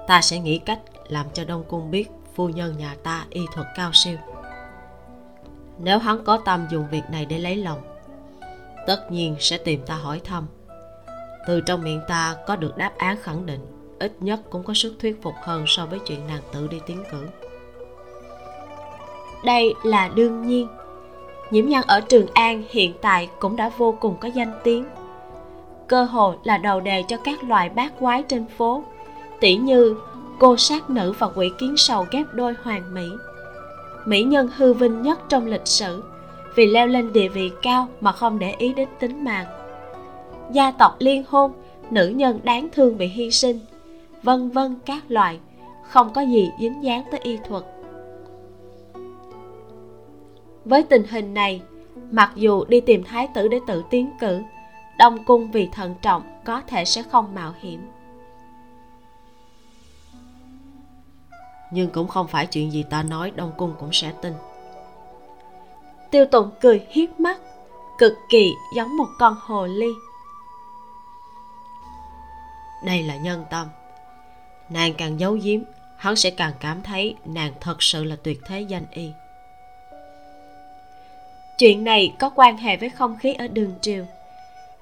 [0.06, 3.66] Ta sẽ nghĩ cách làm cho đông cung biết phu nhân nhà ta y thuật
[3.76, 4.18] cao siêu
[5.78, 7.82] nếu hắn có tâm dùng việc này để lấy lòng,
[8.86, 10.46] tất nhiên sẽ tìm ta hỏi thăm.
[11.46, 13.60] Từ trong miệng ta có được đáp án khẳng định,
[13.98, 17.04] ít nhất cũng có sức thuyết phục hơn so với chuyện nàng tự đi tiến
[17.10, 17.26] cử.
[19.44, 20.68] Đây là đương nhiên.
[21.50, 24.84] Nhiễm nhân ở trường an hiện tại cũng đã vô cùng có danh tiếng.
[25.86, 28.84] Cơ hội là đầu đề cho các loại bát quái trên phố,
[29.40, 29.96] tỉ như
[30.38, 33.08] cô sát nữ và quỷ kiến sầu ghép đôi hoàn mỹ
[34.06, 36.02] mỹ nhân hư vinh nhất trong lịch sử,
[36.54, 39.46] vì leo lên địa vị cao mà không để ý đến tính mạng.
[40.52, 41.52] Gia tộc liên hôn,
[41.90, 43.60] nữ nhân đáng thương bị hy sinh,
[44.22, 45.38] vân vân các loại,
[45.88, 47.64] không có gì dính dáng tới y thuật.
[50.64, 51.62] Với tình hình này,
[52.10, 54.40] mặc dù đi tìm thái tử để tự tiến cử,
[54.98, 57.80] đông cung vì thận trọng có thể sẽ không mạo hiểm.
[61.72, 64.32] Nhưng cũng không phải chuyện gì ta nói đông cung cũng sẽ tin.
[66.10, 67.38] Tiêu tụng cười hiếp mắt
[67.98, 69.92] cực kỳ giống một con hồ ly.
[72.84, 73.66] Đây là nhân tâm.
[74.68, 75.60] Nàng càng giấu giếm
[75.96, 79.10] hắn sẽ càng cảm thấy nàng thật sự là tuyệt thế danh y.
[81.58, 84.04] Chuyện này có quan hệ với không khí ở đường triều.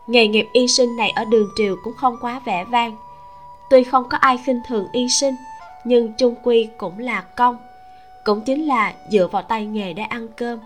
[0.06, 2.96] Nghề nghiệp y sinh này ở đường triều cũng không quá vẻ vang.
[3.70, 5.34] Tuy không có ai khinh thường y sinh
[5.84, 7.56] nhưng chung quy cũng là công
[8.24, 10.58] cũng chính là dựa vào tay nghề để ăn cơm,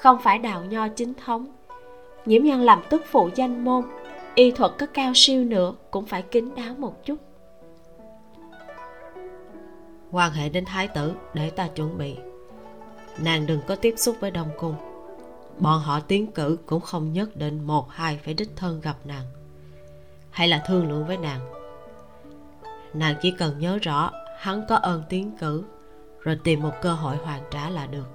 [0.00, 1.46] không phải đào nho chính thống.
[2.26, 3.84] Nhiễm nhân làm tức phụ danh môn,
[4.34, 7.16] y thuật có cao siêu nữa cũng phải kín đáo một chút.
[10.10, 12.16] Quan hệ đến thái tử để ta chuẩn bị.
[13.18, 14.74] Nàng đừng có tiếp xúc với đông cung.
[15.58, 19.24] Bọn họ tiến cử cũng không nhất định một hai phải đích thân gặp nàng.
[20.30, 21.40] Hay là thương lượng với nàng.
[22.94, 25.64] Nàng chỉ cần nhớ rõ hắn có ơn tiến cử
[26.20, 28.06] rồi tìm một cơ hội hoàn trả là được.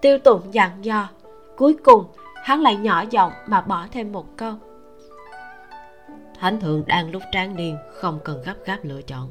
[0.00, 1.08] Tiêu tụng dặn dò
[1.56, 2.04] cuối cùng
[2.44, 4.54] hắn lại nhỏ giọng mà bỏ thêm một câu.
[6.40, 9.28] Thánh thượng đang lúc tráng niên không cần gấp gáp lựa chọn.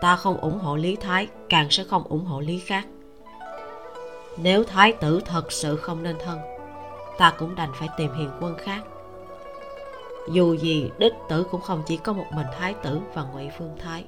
[0.00, 2.84] Ta không ủng hộ lý thái càng sẽ không ủng hộ lý khác.
[4.36, 6.38] Nếu thái tử thật sự không nên thân
[7.18, 8.82] ta cũng đành phải tìm hiền quân khác
[10.28, 13.76] dù gì đích tử cũng không chỉ có một mình thái tử và ngụy phương
[13.82, 14.04] thái.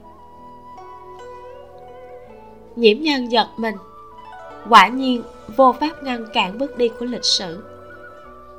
[2.76, 3.74] Nhiễm nhân giật mình.
[4.68, 5.22] Quả nhiên,
[5.56, 7.64] vô pháp ngăn cản bước đi của lịch sử.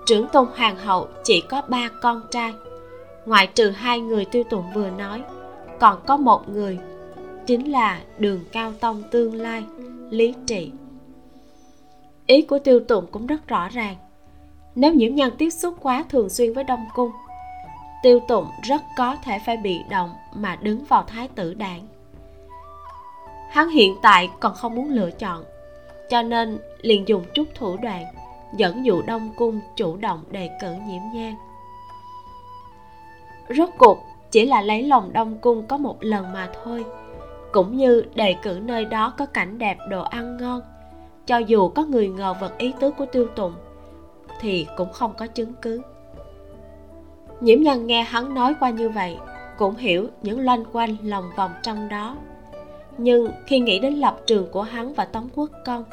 [0.06, 2.54] Trưởng tôn hoàng hậu chỉ có ba con trai.
[3.26, 5.24] Ngoại trừ hai người tiêu tụng vừa nói,
[5.80, 6.80] còn có một người,
[7.46, 9.64] chính là đường cao tông tương lai,
[10.10, 10.72] lý trị
[12.28, 13.96] ý của tiêu tụng cũng rất rõ ràng.
[14.76, 17.12] Nếu nhiễm nhân tiếp xúc quá thường xuyên với đông cung
[18.06, 21.88] tiêu tụng rất có thể phải bị động mà đứng vào thái tử đảng.
[23.52, 25.44] Hắn hiện tại còn không muốn lựa chọn,
[26.10, 28.06] cho nên liền dùng chút thủ đoạn
[28.56, 31.36] dẫn dụ đông cung chủ động đề cử nhiễm nhang
[33.50, 36.86] rốt cuộc, chỉ là lấy lòng đông cung có một lần mà thôi,
[37.52, 40.62] cũng như đề cử nơi đó có cảnh đẹp đồ ăn ngon,
[41.26, 43.54] cho dù có người ngờ vật ý tứ của tiêu tụng,
[44.40, 45.82] thì cũng không có chứng cứ
[47.46, 49.18] nhiễm nhân nghe hắn nói qua như vậy,
[49.58, 52.18] cũng hiểu những loanh quanh lòng vòng trong đó.
[52.98, 55.84] Nhưng khi nghĩ đến lập trường của hắn và tống quốc công,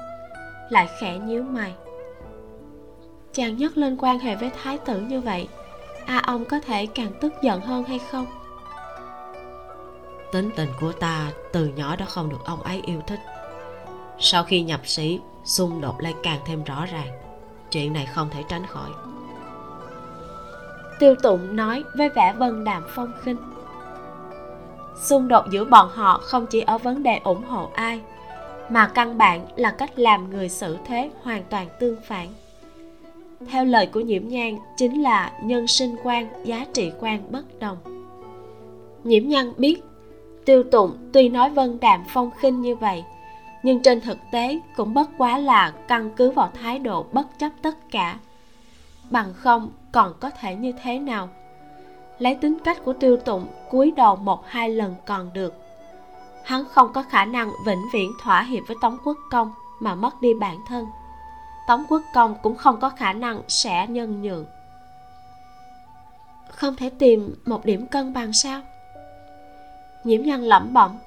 [0.69, 1.73] lại khẽ nhíu mày.
[3.33, 5.49] Chàng nhất lên quan hệ với thái tử như vậy,
[6.07, 8.27] a ông có thể càng tức giận hơn hay không?
[10.33, 13.21] Tính tình của ta từ nhỏ đã không được ông ấy yêu thích.
[14.19, 17.09] Sau khi nhập sĩ, xung đột lại càng thêm rõ ràng.
[17.71, 18.91] Chuyện này không thể tránh khỏi
[21.03, 23.37] tiêu tụng nói với vẻ vân đạm phong khinh.
[25.03, 28.01] Xung đột giữa bọn họ không chỉ ở vấn đề ủng hộ ai,
[28.69, 32.29] mà căn bản là cách làm người xử thế hoàn toàn tương phản.
[33.51, 37.77] Theo lời của nhiễm nhang chính là nhân sinh quan, giá trị quan bất đồng.
[39.05, 39.83] Nhiễm Nhan biết,
[40.45, 43.05] tiêu tụng tuy nói vân đạm phong khinh như vậy,
[43.63, 47.51] nhưng trên thực tế cũng bất quá là căn cứ vào thái độ bất chấp
[47.63, 48.19] tất cả
[49.13, 51.29] bằng không còn có thể như thế nào?
[52.19, 55.55] Lấy tính cách của tiêu tụng, cúi đầu một hai lần còn được.
[56.45, 60.21] Hắn không có khả năng vĩnh viễn thỏa hiệp với tống quốc công mà mất
[60.21, 60.87] đi bản thân.
[61.67, 64.47] Tống quốc công cũng không có khả năng sẽ nhân nhượng.
[66.49, 68.61] Không thể tìm một điểm cân bằng sao?
[70.05, 70.99] Nhiễm nhân lẩm bẩm,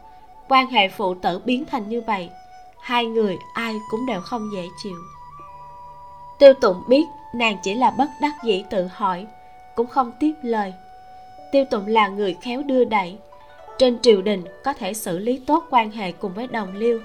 [0.47, 2.30] quan hệ phụ tử biến thành như vậy,
[2.80, 4.97] hai người ai cũng đều không dễ chịu.
[6.39, 7.06] Tiêu tụng biết
[7.36, 9.26] nàng chỉ là bất đắc dĩ tự hỏi,
[9.76, 10.74] cũng không tiếp lời.
[11.52, 13.18] Tiêu tụng là người khéo đưa đẩy.
[13.78, 17.00] Trên triều đình có thể xử lý tốt quan hệ cùng với đồng liêu.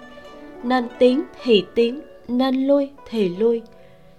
[0.62, 3.62] Nên tiến thì tiến, nên lui thì lui.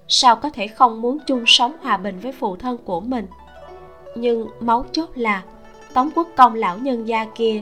[0.07, 3.28] Sao có thể không muốn chung sống hòa bình với phụ thân của mình?
[4.16, 5.43] Nhưng máu chốt là,
[5.93, 7.62] tống quốc công lão nhân gia kia,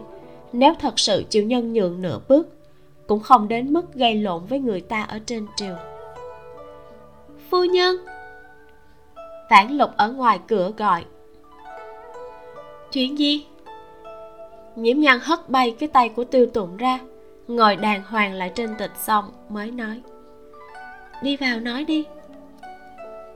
[0.54, 2.48] nếu thật sự chịu nhân nhượng nửa bước,
[3.08, 5.76] cũng không đến mức gây lộn với người ta ở trên triều.
[7.50, 7.98] Phu nhân
[9.50, 11.06] Phản lục ở ngoài cửa gọi.
[12.92, 13.46] Chuyện gì?
[14.76, 17.00] Nhiễm nhan hất bay cái tay của tiêu tụng ra,
[17.48, 20.02] ngồi đàng hoàng lại trên tịch xong mới nói.
[21.24, 22.06] Đi vào nói đi.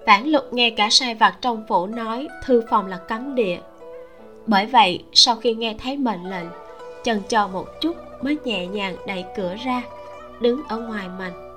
[0.05, 3.59] Vãn lục nghe cả sai vặt trong phủ nói, thư phòng là cấm địa.
[4.45, 6.47] Bởi vậy, sau khi nghe thấy mệnh lệnh,
[7.03, 9.81] chần chờ một chút mới nhẹ nhàng đẩy cửa ra,
[10.41, 11.53] đứng ở ngoài mành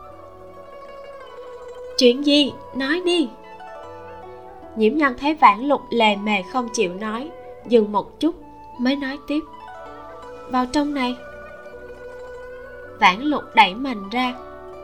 [1.99, 2.53] chuyện gì?
[2.75, 3.29] Nói đi
[4.77, 7.31] nhiễm nhân thấy vãn lục lề mề không chịu nói,
[7.69, 8.35] dừng một chút,
[8.79, 9.41] mới nói tiếp.
[10.51, 11.17] Vào trong này.
[13.01, 14.35] Vãn lục đẩy mành ra,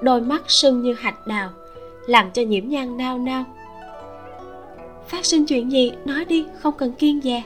[0.03, 1.51] đôi mắt sưng như hạch đào,
[2.07, 3.45] làm cho nhiễm nhan nao nao.
[5.09, 5.93] Phát sinh chuyện gì?
[6.05, 7.43] Nói đi, không cần kiên dè.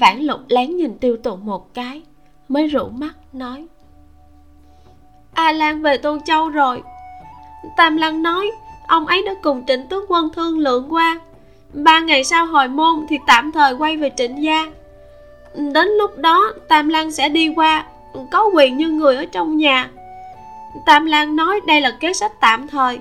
[0.00, 2.02] Vãn lục lén nhìn tiêu tụng một cái,
[2.48, 3.66] mới rủ mắt, nói.
[5.32, 6.82] A lan về tôn châu rồi.
[7.76, 8.50] Tam lăng nói
[8.88, 11.20] ông ấy đã cùng trịnh tướng quân thương lượng qua.
[11.72, 14.72] Ba ngày sau hồi môn thì tạm thời quay về trịnh gia.
[15.54, 17.84] Đến lúc đó, tam lan sẽ đi qua,
[18.30, 19.90] có quyền như người ở trong nhà.
[20.86, 23.00] Tam lan nói đây là kế sách tạm thời.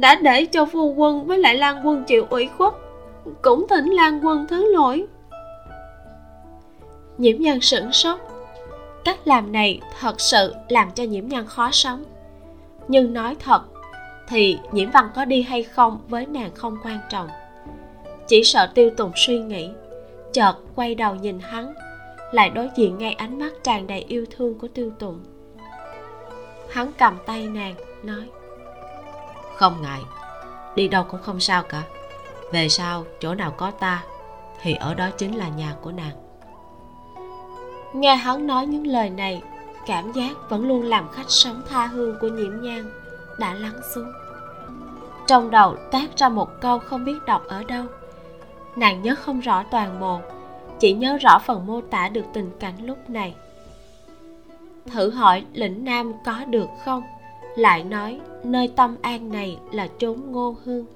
[0.00, 2.74] Đã để cho phu quân với lại lan quân chịu ủy khuất.
[3.42, 5.06] Cũng thỉnh lan quân thứ lỗi.
[7.18, 8.20] Nhiễm nhân sửng sốt.
[9.04, 12.04] Cách làm này thật sự làm cho nhiễm nhân khó sống.
[12.88, 13.62] Nhưng nói thật
[14.28, 17.28] thì nhiễm văn có đi hay không với nàng không quan trọng.
[18.28, 19.70] Chỉ sợ tiêu tùng suy nghĩ
[20.32, 21.74] chợt quay đầu nhìn hắn
[22.32, 25.24] lại đối diện ngay ánh mắt tràn đầy yêu thương của tiêu tùng.
[26.70, 28.28] Hắn cầm tay nàng nói
[29.56, 30.00] không ngại
[30.74, 31.82] đi đâu cũng không sao cả.
[32.52, 34.04] Về sau chỗ nào có ta
[34.62, 36.12] thì ở đó chính là nhà của nàng.
[37.94, 39.42] Nghe hắn nói những lời này
[39.86, 43.03] cảm giác vẫn luôn làm khách sống tha hương của nhiễm nhan
[43.38, 44.12] đã lắng xuống.
[45.26, 47.84] Trong đầu toát ra một câu không biết đọc ở đâu.
[48.76, 50.20] Nàng nhớ không rõ toàn bộ,
[50.80, 53.34] chỉ nhớ rõ phần mô tả được tình cảnh lúc này.
[54.86, 57.02] Thử hỏi lĩnh nam có được không?
[57.56, 60.86] Lại nói, nơi tâm an này là chốn ngô hương.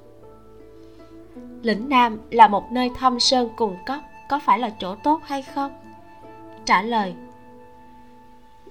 [1.63, 5.43] Lĩnh nam là một nơi thâm sơn cùng cốc, có phải là chỗ tốt hay
[5.43, 5.73] không?
[6.65, 7.15] Trả lời,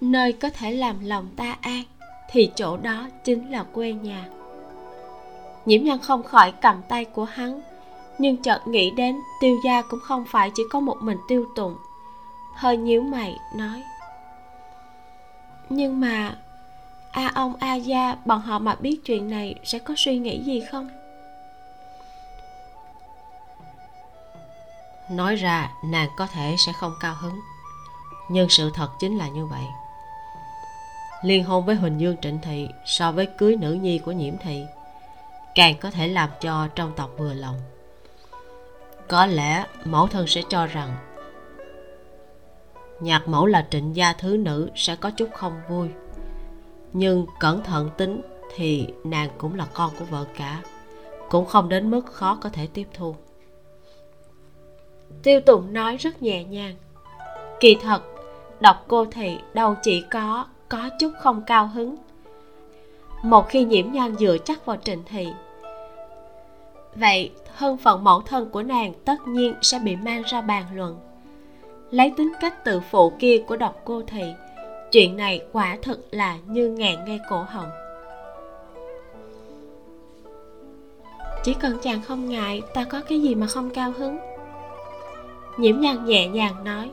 [0.01, 1.84] nơi có thể làm lòng ta an
[2.30, 4.25] thì chỗ đó chính là quê nhà.
[5.65, 7.61] Nhiễm nhân không khỏi cầm tay của hắn,
[8.17, 11.75] nhưng chợt nghĩ đến tiêu gia cũng không phải chỉ có một mình tiêu tụng
[12.57, 13.84] hơi nhíu mày, nói,
[15.69, 16.36] nhưng mà
[17.11, 20.61] a ông a gia, bọn họ mà biết chuyện này sẽ có suy nghĩ gì
[20.71, 20.89] không?
[25.09, 27.39] Nói ra, nàng có thể sẽ không cao hứng,
[28.30, 29.65] nhưng sự thật chính là như vậy
[31.22, 34.63] liên hôn với huỳnh dương trịnh thị so với cưới nữ nhi của nhiễm thị,
[35.55, 37.55] càng có thể làm cho trong tộc vừa lòng.
[39.07, 40.95] Có lẽ mẫu thân sẽ cho rằng,
[42.99, 45.89] nhạc mẫu là trịnh gia thứ nữ sẽ có chút không vui.
[46.93, 48.22] Nhưng cẩn thận tính
[48.55, 50.61] thì nàng cũng là con của vợ cả,
[51.30, 53.15] cũng không đến mức khó có thể tiếp thu.
[55.24, 56.76] Tiêu tùng nói rất nhẹ nhàng,
[57.59, 58.01] kỳ thật,
[58.59, 61.95] đọc cô thị đâu chỉ có có chút không cao hứng.
[63.24, 65.28] Một khi nhiễm nhan dựa chắc vào trịnh thị,
[66.95, 70.99] vậy thân phận mẫu thân của nàng tất nhiên sẽ bị mang ra bàn luận.
[71.91, 74.24] Lấy tính cách tự phụ kia của độc cô thị,
[74.91, 77.70] chuyện này quả thực là như ngàn ngay cổ họng.
[81.43, 84.18] Chỉ cần chàng không ngại, ta có cái gì mà không cao hứng?
[85.57, 86.91] Nhiễm nhan nhẹ nhàng nói,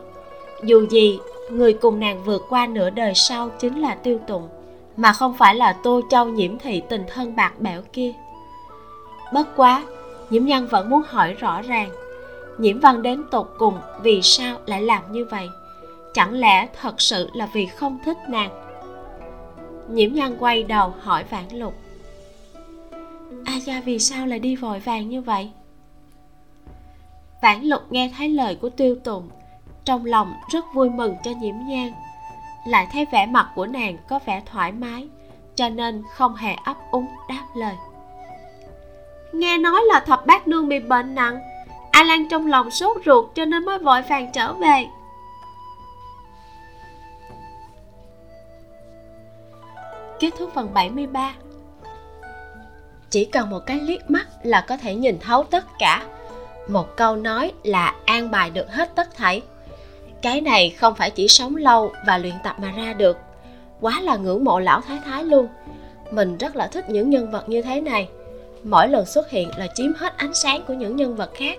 [0.62, 1.18] dù gì
[1.50, 4.48] người cùng nàng vượt qua nửa đời sau chính là tiêu tụng
[4.96, 8.12] mà không phải là tô châu nhiễm thị tình thân bạc bẽo kia.
[9.32, 9.82] Bất quá
[10.30, 11.90] nhiễm nhân vẫn muốn hỏi rõ ràng
[12.58, 15.48] nhiễm văn đến tột cùng vì sao lại làm như vậy?
[16.14, 18.50] Chẳng lẽ thật sự là vì không thích nàng?
[19.88, 21.74] Nhiễm nhân quay đầu hỏi vãn lục.
[23.44, 25.50] A gia vì sao lại đi vội vàng như vậy?
[27.42, 29.28] Vãn lục nghe thấy lời của tiêu tùng
[29.84, 31.92] trong lòng rất vui mừng cho nhiễm nhan.
[32.66, 35.08] Lại thấy vẻ mặt của nàng có vẻ thoải mái,
[35.54, 37.74] cho nên không hề ấp úng đáp lời.
[39.32, 41.38] Nghe nói là thập bát nương bị bệnh nặng,
[41.90, 44.86] a lan trong lòng sốt ruột cho nên mới vội vàng trở về.
[50.20, 51.34] Kết thúc phần 73
[53.14, 56.06] chỉ cần một cái liếc mắt là có thể nhìn thấu tất cả.
[56.68, 59.42] Một câu nói là an bài được hết tất thảy
[60.24, 63.18] cái này không phải chỉ sống lâu và luyện tập mà ra được.
[63.80, 65.48] Quá là ngưỡng mộ lão thái thái luôn.
[66.10, 68.08] Mình rất là thích những nhân vật như thế này.
[68.62, 71.58] Mỗi lần xuất hiện là chiếm hết ánh sáng của những nhân vật khác.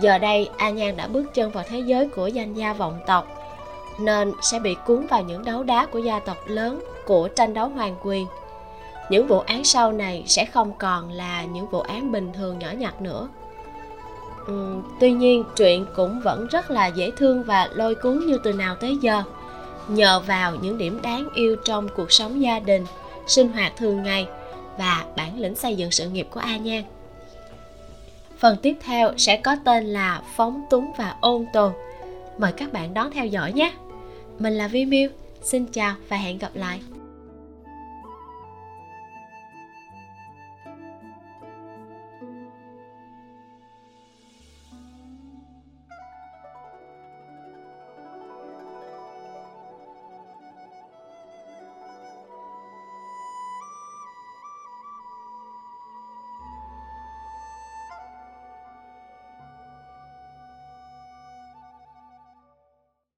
[0.00, 3.28] Giờ đây a nhan đã bước chân vào thế giới của danh gia vọng tộc,
[4.00, 7.68] nên sẽ bị cuốn vào những đấu đá của gia tộc lớn của tranh đấu
[7.68, 8.26] hoàng quyền.
[9.10, 12.68] Những vụ án sau này sẽ không còn là những vụ án bình thường nhỏ
[12.78, 13.28] nhặt nữa.
[14.46, 18.52] Ừ, tuy nhiên truyện cũng vẫn rất là dễ thương và lôi cuốn như từ
[18.52, 19.22] nào tới giờ
[19.88, 22.84] nhờ vào những điểm đáng yêu trong cuộc sống gia đình
[23.26, 24.28] sinh hoạt thường ngày
[24.78, 26.82] và bản lĩnh xây dựng sự nghiệp của A Nhan.
[28.38, 31.72] Phần tiếp theo sẽ có tên là Phóng túng và ôn tồn.
[32.38, 33.72] Mời các bạn đón theo dõi nhé.
[34.38, 35.10] Mình là Vi Miu,
[35.42, 36.80] xin chào và hẹn gặp lại.